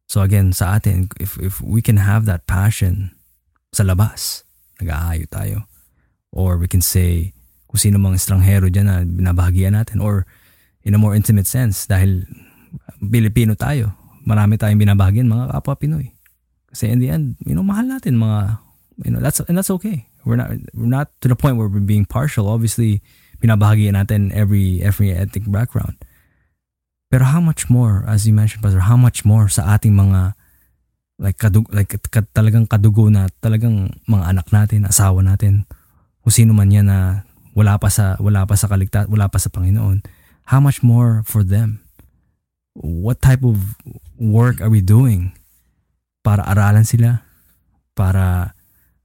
[0.09, 3.13] So again, sa atin, if if we can have that passion
[3.69, 4.41] sa labas,
[4.81, 5.69] nag-aayo tayo.
[6.33, 7.37] Or we can say,
[7.69, 10.01] kung sino mga estranghero dyan na binabahagian natin.
[10.01, 10.25] Or
[10.81, 12.25] in a more intimate sense, dahil
[12.97, 13.93] Pilipino tayo,
[14.25, 16.09] marami tayong binabahagian mga kapwa Pinoy.
[16.73, 18.57] Kasi in the end, you know, mahal natin mga,
[19.05, 20.09] you know, that's, and that's okay.
[20.25, 22.49] We're not, we're not to the point where we're being partial.
[22.49, 23.05] Obviously,
[23.41, 26.01] binabahagian natin every, every ethnic background.
[27.09, 30.37] Pero how much more, as you mentioned, Pastor, how much more sa ating mga
[31.19, 35.65] like kadug like kad, talagang kadugo na talagang mga anak natin, asawa natin,
[36.21, 37.25] kung sino man yan na
[37.57, 40.05] wala pa sa wala pa sa kaligtas, wala pa sa Panginoon.
[40.53, 41.81] How much more for them?
[42.77, 43.57] What type of
[44.15, 45.33] work are we doing
[46.21, 47.25] para aralan sila,
[47.97, 48.53] para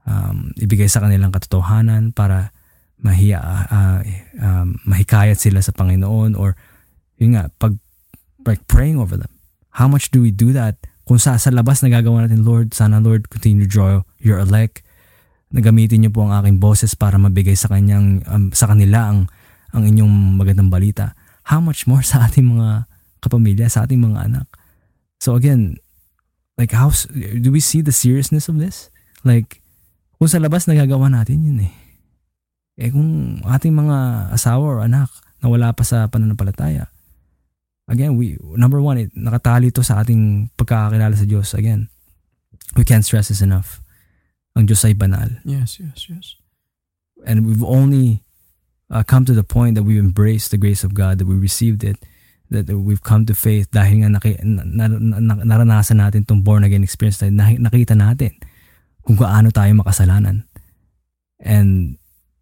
[0.04, 2.52] um, ibigay sa kanilang katotohanan, para
[3.00, 4.00] mahiya, uh,
[4.38, 6.54] um, mahikayat sila sa Panginoon or
[7.18, 7.74] yun nga, pag
[8.46, 9.32] like praying over them.
[9.74, 13.28] How much do we do that kung sa, sa labas nagagawa natin, Lord, sana Lord,
[13.28, 14.80] continue to draw your elect.
[15.52, 19.28] Nagamitin niyo po ang aking boses para mabigay sa kanyang um, sa kanila ang
[19.76, 21.12] ang inyong magandang balita.
[21.52, 22.88] How much more sa ating mga
[23.20, 24.46] kapamilya, sa ating mga anak.
[25.20, 25.80] So again,
[26.56, 28.92] like how do we see the seriousness of this?
[29.24, 29.64] Like
[30.16, 31.74] kung sa labas nagagawa natin yun eh.
[32.80, 35.12] Eh kung ating mga asawa or anak
[35.44, 36.93] na wala pa sa pananampalataya,
[37.88, 41.54] again, we number one, it, nakatali to sa ating pagkakakilala sa Diyos.
[41.54, 41.88] Again,
[42.76, 43.80] we can't stress this enough.
[44.54, 45.42] Ang Diyos ay banal.
[45.44, 46.26] Yes, yes, yes.
[47.26, 48.22] And we've only
[48.90, 51.82] uh, come to the point that we've embraced the grace of God, that we received
[51.82, 51.98] it,
[52.50, 56.62] that we've come to faith dahil nga naki, na, na, na, naranasan natin itong born
[56.62, 58.36] again experience, dahil nakita natin
[59.02, 60.46] kung gaano tayo makasalanan.
[61.42, 61.98] And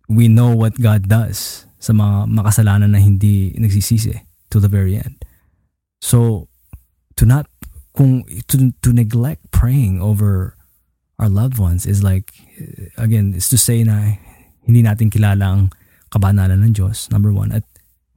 [0.06, 4.14] we know what God does sa mga makasalanan na hindi nagsisisi
[4.52, 5.24] to the very end.
[6.02, 6.50] So
[7.14, 7.46] to not
[7.94, 10.58] kung to to neglect praying over
[11.22, 12.34] our loved ones is like
[12.98, 14.18] again is to say na
[14.66, 15.62] hindi natin kilala ang
[16.10, 17.62] kabanalan ng Diyos number one at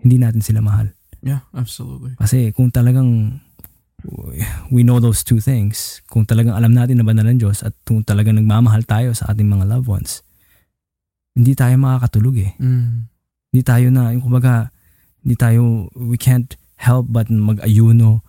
[0.01, 0.89] hindi natin sila mahal.
[1.21, 2.17] Yeah, absolutely.
[2.17, 3.41] Kasi kung talagang
[4.69, 8.05] we know those two things, kung talagang alam natin na banal ng Diyos at kung
[8.05, 10.21] talagang nagmamahal tayo sa ating mga loved ones,
[11.33, 12.51] hindi tayo makakatulog eh.
[12.61, 13.09] Mm.
[13.49, 14.69] Hindi tayo na, yung kumbaga,
[15.25, 16.53] hindi tayo, we can't
[16.85, 18.21] help but mag-ayuno,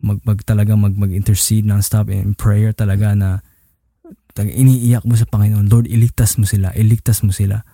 [0.00, 3.42] mag, mag talaga mag, mag-intercede non-stop in prayer talaga na
[4.36, 7.66] talaga iniiyak mo sa Panginoon, Lord, iligtas mo sila, iligtas mo sila.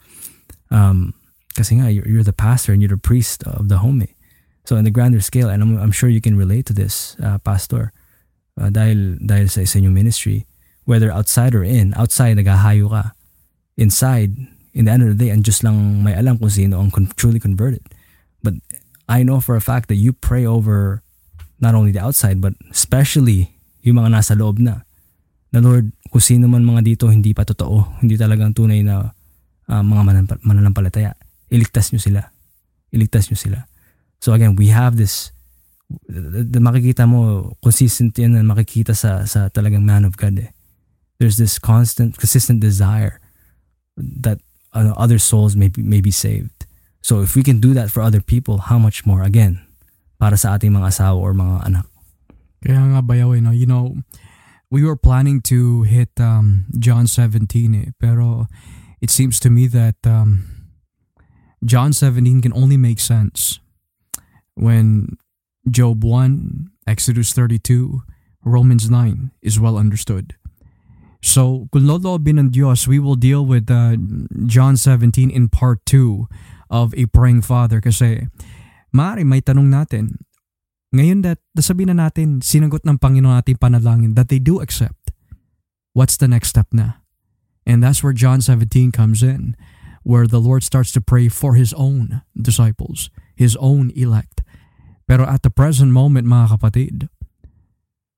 [0.73, 1.13] Um,
[1.53, 4.15] kasi nga, you're, you're the pastor and you're the priest of the home eh.
[4.65, 7.39] So on the grander scale, and I'm, I'm sure you can relate to this, uh,
[7.43, 7.93] Pastor,
[8.55, 10.47] uh, dahil, dahil sa, sa inyong ministry,
[10.87, 13.13] whether outside or in, outside naghahayo ka,
[13.77, 14.39] inside,
[14.73, 17.11] in the end of the day, ang Diyos lang may alam kung sino ang con-
[17.19, 17.83] truly converted.
[19.09, 21.03] I know for a fact that you pray over
[21.63, 24.83] not only the outside, but especially yung mga nasa loob na.
[25.53, 29.15] Na Lord, kung sino man mga dito hindi pa totoo, hindi talagang tunay na
[29.69, 31.15] uh, mga mananampalataya,
[31.51, 32.23] iligtas nyo sila.
[32.91, 33.59] Iligtas nyo sila.
[34.23, 35.35] So again, we have this
[36.09, 40.51] the, the makikita mo consistent yan na makikita sa sa talagang man of God eh.
[41.19, 43.21] There's this constant consistent desire
[43.99, 44.41] that
[44.73, 46.62] uh, other souls may be, may be saved.
[47.03, 49.61] So if we can do that for other people, how much more again
[50.23, 51.87] para sa ating mga asawa or mga anak.
[52.63, 53.03] Kaya nga?
[53.51, 53.99] You know,
[54.71, 58.47] we were planning to hit um, John 17 eh, pero
[59.03, 60.47] it seems to me that um,
[61.67, 63.59] John 17 can only make sense
[64.55, 65.19] when
[65.69, 68.03] Job 1, Exodus 32,
[68.47, 70.35] Romans 9 is well understood.
[71.23, 73.95] So, kung loloobin ng Diyos, we will deal with uh,
[74.47, 76.27] John 17 in part 2
[76.73, 78.33] of A Praying Father kasi
[78.97, 80.25] maaari may tanong natin,
[80.97, 85.13] ngayon that nasabi na natin, sinagot ng Panginoon ating panalangin that they do accept.
[85.93, 87.05] What's the next step na?
[87.69, 89.57] And that's where John 17 comes in,
[90.03, 94.41] where the Lord starts to pray for His own disciples, His own elect.
[95.09, 97.13] Pero at the present moment, mga kapatid,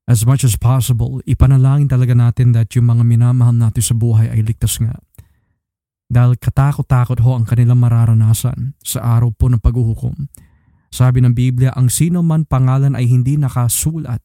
[0.04, 4.44] as much as possible, ipanalangin talaga natin that yung mga minamahal natin sa buhay ay
[4.44, 5.00] ligtas nga.
[6.08, 10.28] Dahil katakot-takot ho ang kanilang mararanasan sa araw po ng paghuhukom.
[10.94, 14.22] Sabi ng Biblia, ang sino man pangalan ay hindi nakasulat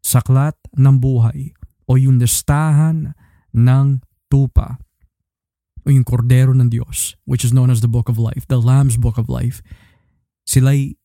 [0.00, 1.52] sa aklat ng buhay
[1.84, 3.12] o yung listahan
[3.52, 3.86] ng
[4.32, 4.80] tupa
[5.84, 9.00] o yung kordero ng Diyos, which is known as the Book of Life, the Lamb's
[9.00, 9.64] Book of Life,
[10.48, 10.96] sila'y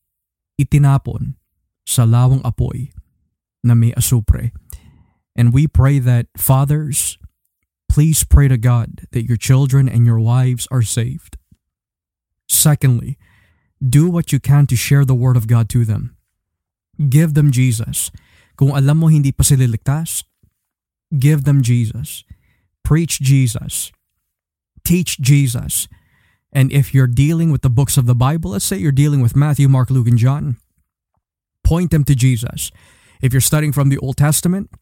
[0.60, 1.40] itinapon
[1.84, 2.92] sa lawang apoy
[3.64, 4.52] na may asupre.
[5.36, 7.18] And we pray that fathers,
[7.94, 11.38] please pray to God that your children and your wives are saved.
[12.50, 13.20] Secondly,
[13.78, 16.18] Do what you can to share the Word of God to them.
[16.98, 18.10] Give them Jesus.
[18.58, 20.26] Kung alam mo hindi pa sila ligtas,
[21.14, 22.26] give them Jesus.
[22.82, 23.94] Preach Jesus.
[24.82, 25.86] Teach Jesus.
[26.50, 29.38] And if you're dealing with the books of the Bible, let's say you're dealing with
[29.38, 30.58] Matthew, Mark, Luke, and John,
[31.62, 32.74] point them to Jesus.
[33.22, 34.74] If you're studying from the Old Testament,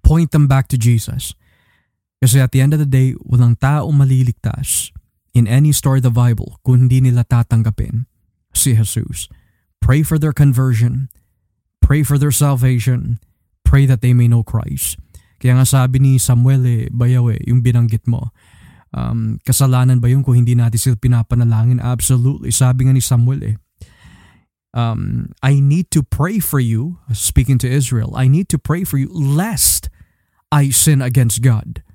[0.00, 1.36] point them back to Jesus.
[2.26, 4.90] Kasi at the end of the day, walang taong maliligtas
[5.30, 8.10] in any story of the Bible kung hindi nila tatanggapin
[8.50, 9.30] si Jesus.
[9.78, 11.06] Pray for their conversion.
[11.78, 13.22] Pray for their salvation.
[13.62, 14.98] Pray that they may know Christ.
[15.38, 18.34] Kaya nga sabi ni Samuel eh, bayaw eh, yung binanggit mo.
[18.90, 21.78] Um, kasalanan ba yun kung hindi natin sila pinapanalangin?
[21.78, 22.50] Absolutely.
[22.50, 23.56] Sabi nga ni Samuel eh,
[24.74, 28.98] um, I need to pray for you, speaking to Israel, I need to pray for
[28.98, 29.86] you lest
[30.50, 31.85] I sin against God.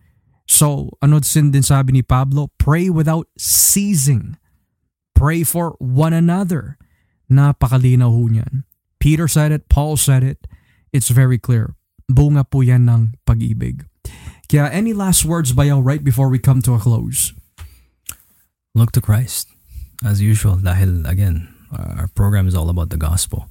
[0.51, 2.51] So, ano sin din sabi ni Pablo?
[2.59, 4.35] Pray without ceasing.
[5.15, 6.75] Pray for one another.
[7.31, 8.67] Napakalinaw ho niyan.
[8.99, 10.43] Peter said it, Paul said it.
[10.91, 11.79] It's very clear.
[12.11, 13.87] Bunga po yan ng pag-ibig.
[14.51, 17.31] Kaya any last words bayaw right before we come to a close?
[18.75, 19.47] Look to Christ,
[20.03, 23.47] as usual, dahil again, our program is all about the gospel.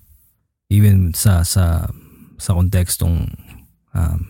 [0.68, 1.88] Even sa sa
[2.36, 3.32] sa kontekstong
[3.96, 4.20] um,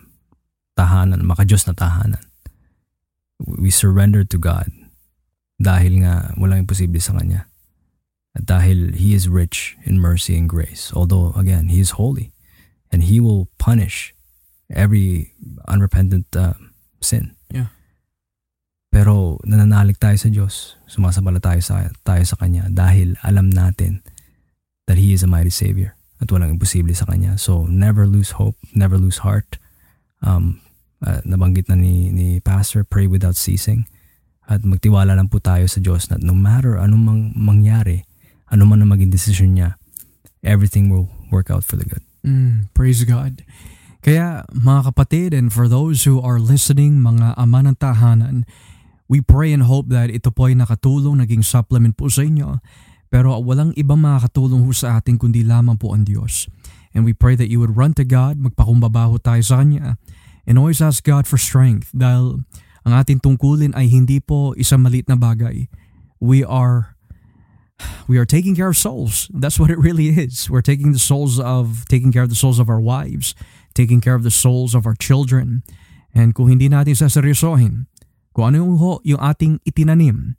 [0.79, 2.30] tahanan, makajos na tahanan
[3.47, 4.69] we surrender to God
[5.61, 7.49] dahil nga walang imposible sa Kanya.
[8.33, 10.95] At dahil He is rich in mercy and grace.
[10.95, 12.33] Although, again, He is holy.
[12.91, 14.15] And He will punish
[14.71, 15.35] every
[15.67, 16.57] unrepentant uh,
[17.03, 17.35] sin.
[17.51, 17.75] Yeah.
[18.91, 20.79] Pero nananalig tayo sa Diyos.
[20.87, 24.03] Sumasabala tayo sa, tayo sa Kanya dahil alam natin
[24.87, 27.39] that He is a mighty Savior at walang imposible sa Kanya.
[27.39, 29.59] So never lose hope, never lose heart.
[30.23, 30.63] Um,
[31.05, 33.89] uh, nabanggit na ni, ni Pastor, pray without ceasing.
[34.51, 38.03] At magtiwala lang po tayo sa Diyos na no matter anong mang, mangyari,
[38.51, 39.79] ano man ang maging decision niya,
[40.43, 42.03] everything will work out for the good.
[42.27, 43.47] Mm, praise God.
[44.01, 48.49] Kaya mga kapatid and for those who are listening, mga ama ng tahanan,
[49.07, 52.59] we pray and hope that ito po ay nakatulong, naging supplement po sa inyo.
[53.11, 56.49] Pero walang ibang makakatulong ho sa atin kundi lamang po ang Diyos.
[56.91, 60.01] And we pray that you would run to God, magpakumbabaho tayo sa Kanya,
[60.47, 62.45] and always ask God for strength dahil
[62.85, 65.69] ang ating tungkulin ay hindi po isang maliit na bagay.
[66.21, 66.97] We are
[68.09, 69.29] we are taking care of souls.
[69.33, 70.49] That's what it really is.
[70.49, 73.33] We're taking the souls of taking care of the souls of our wives,
[73.73, 75.65] taking care of the souls of our children.
[76.13, 77.87] And kung hindi natin saseryosohin,
[78.35, 80.35] kung ano yung, ho, yung ating itinanim,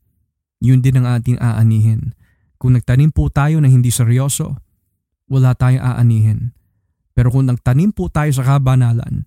[0.62, 2.14] yun din ang ating aanihin.
[2.62, 4.62] Kung nagtanim po tayo na hindi seryoso,
[5.32, 6.54] wala tayong aanihin.
[7.16, 9.26] Pero kung nagtanim po tayo sa kabanalan,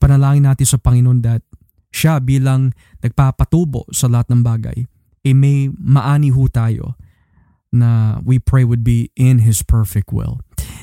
[0.00, 1.44] ipanalangin natin sa Panginoon that
[1.92, 2.72] siya bilang
[3.04, 4.88] nagpapatubo sa lahat ng bagay,
[5.20, 6.96] eh may maani ho tayo
[7.68, 10.40] na we pray would be in His perfect will.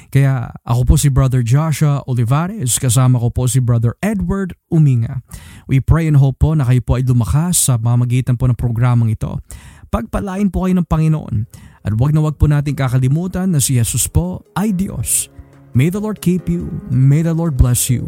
[0.08, 5.20] Kaya ako po si Brother Joshua Olivares, kasama ko po si Brother Edward Uminga.
[5.68, 9.12] We pray and hope po na kayo po ay lumakas sa mamagitan po ng programang
[9.12, 9.42] ito.
[9.92, 11.36] Pagpalain po kayo ng Panginoon
[11.84, 15.28] at wag na wag po natin kakalimutan na si Jesus po ay Diyos.
[15.76, 16.72] May the Lord keep you.
[16.88, 18.08] May the Lord bless you.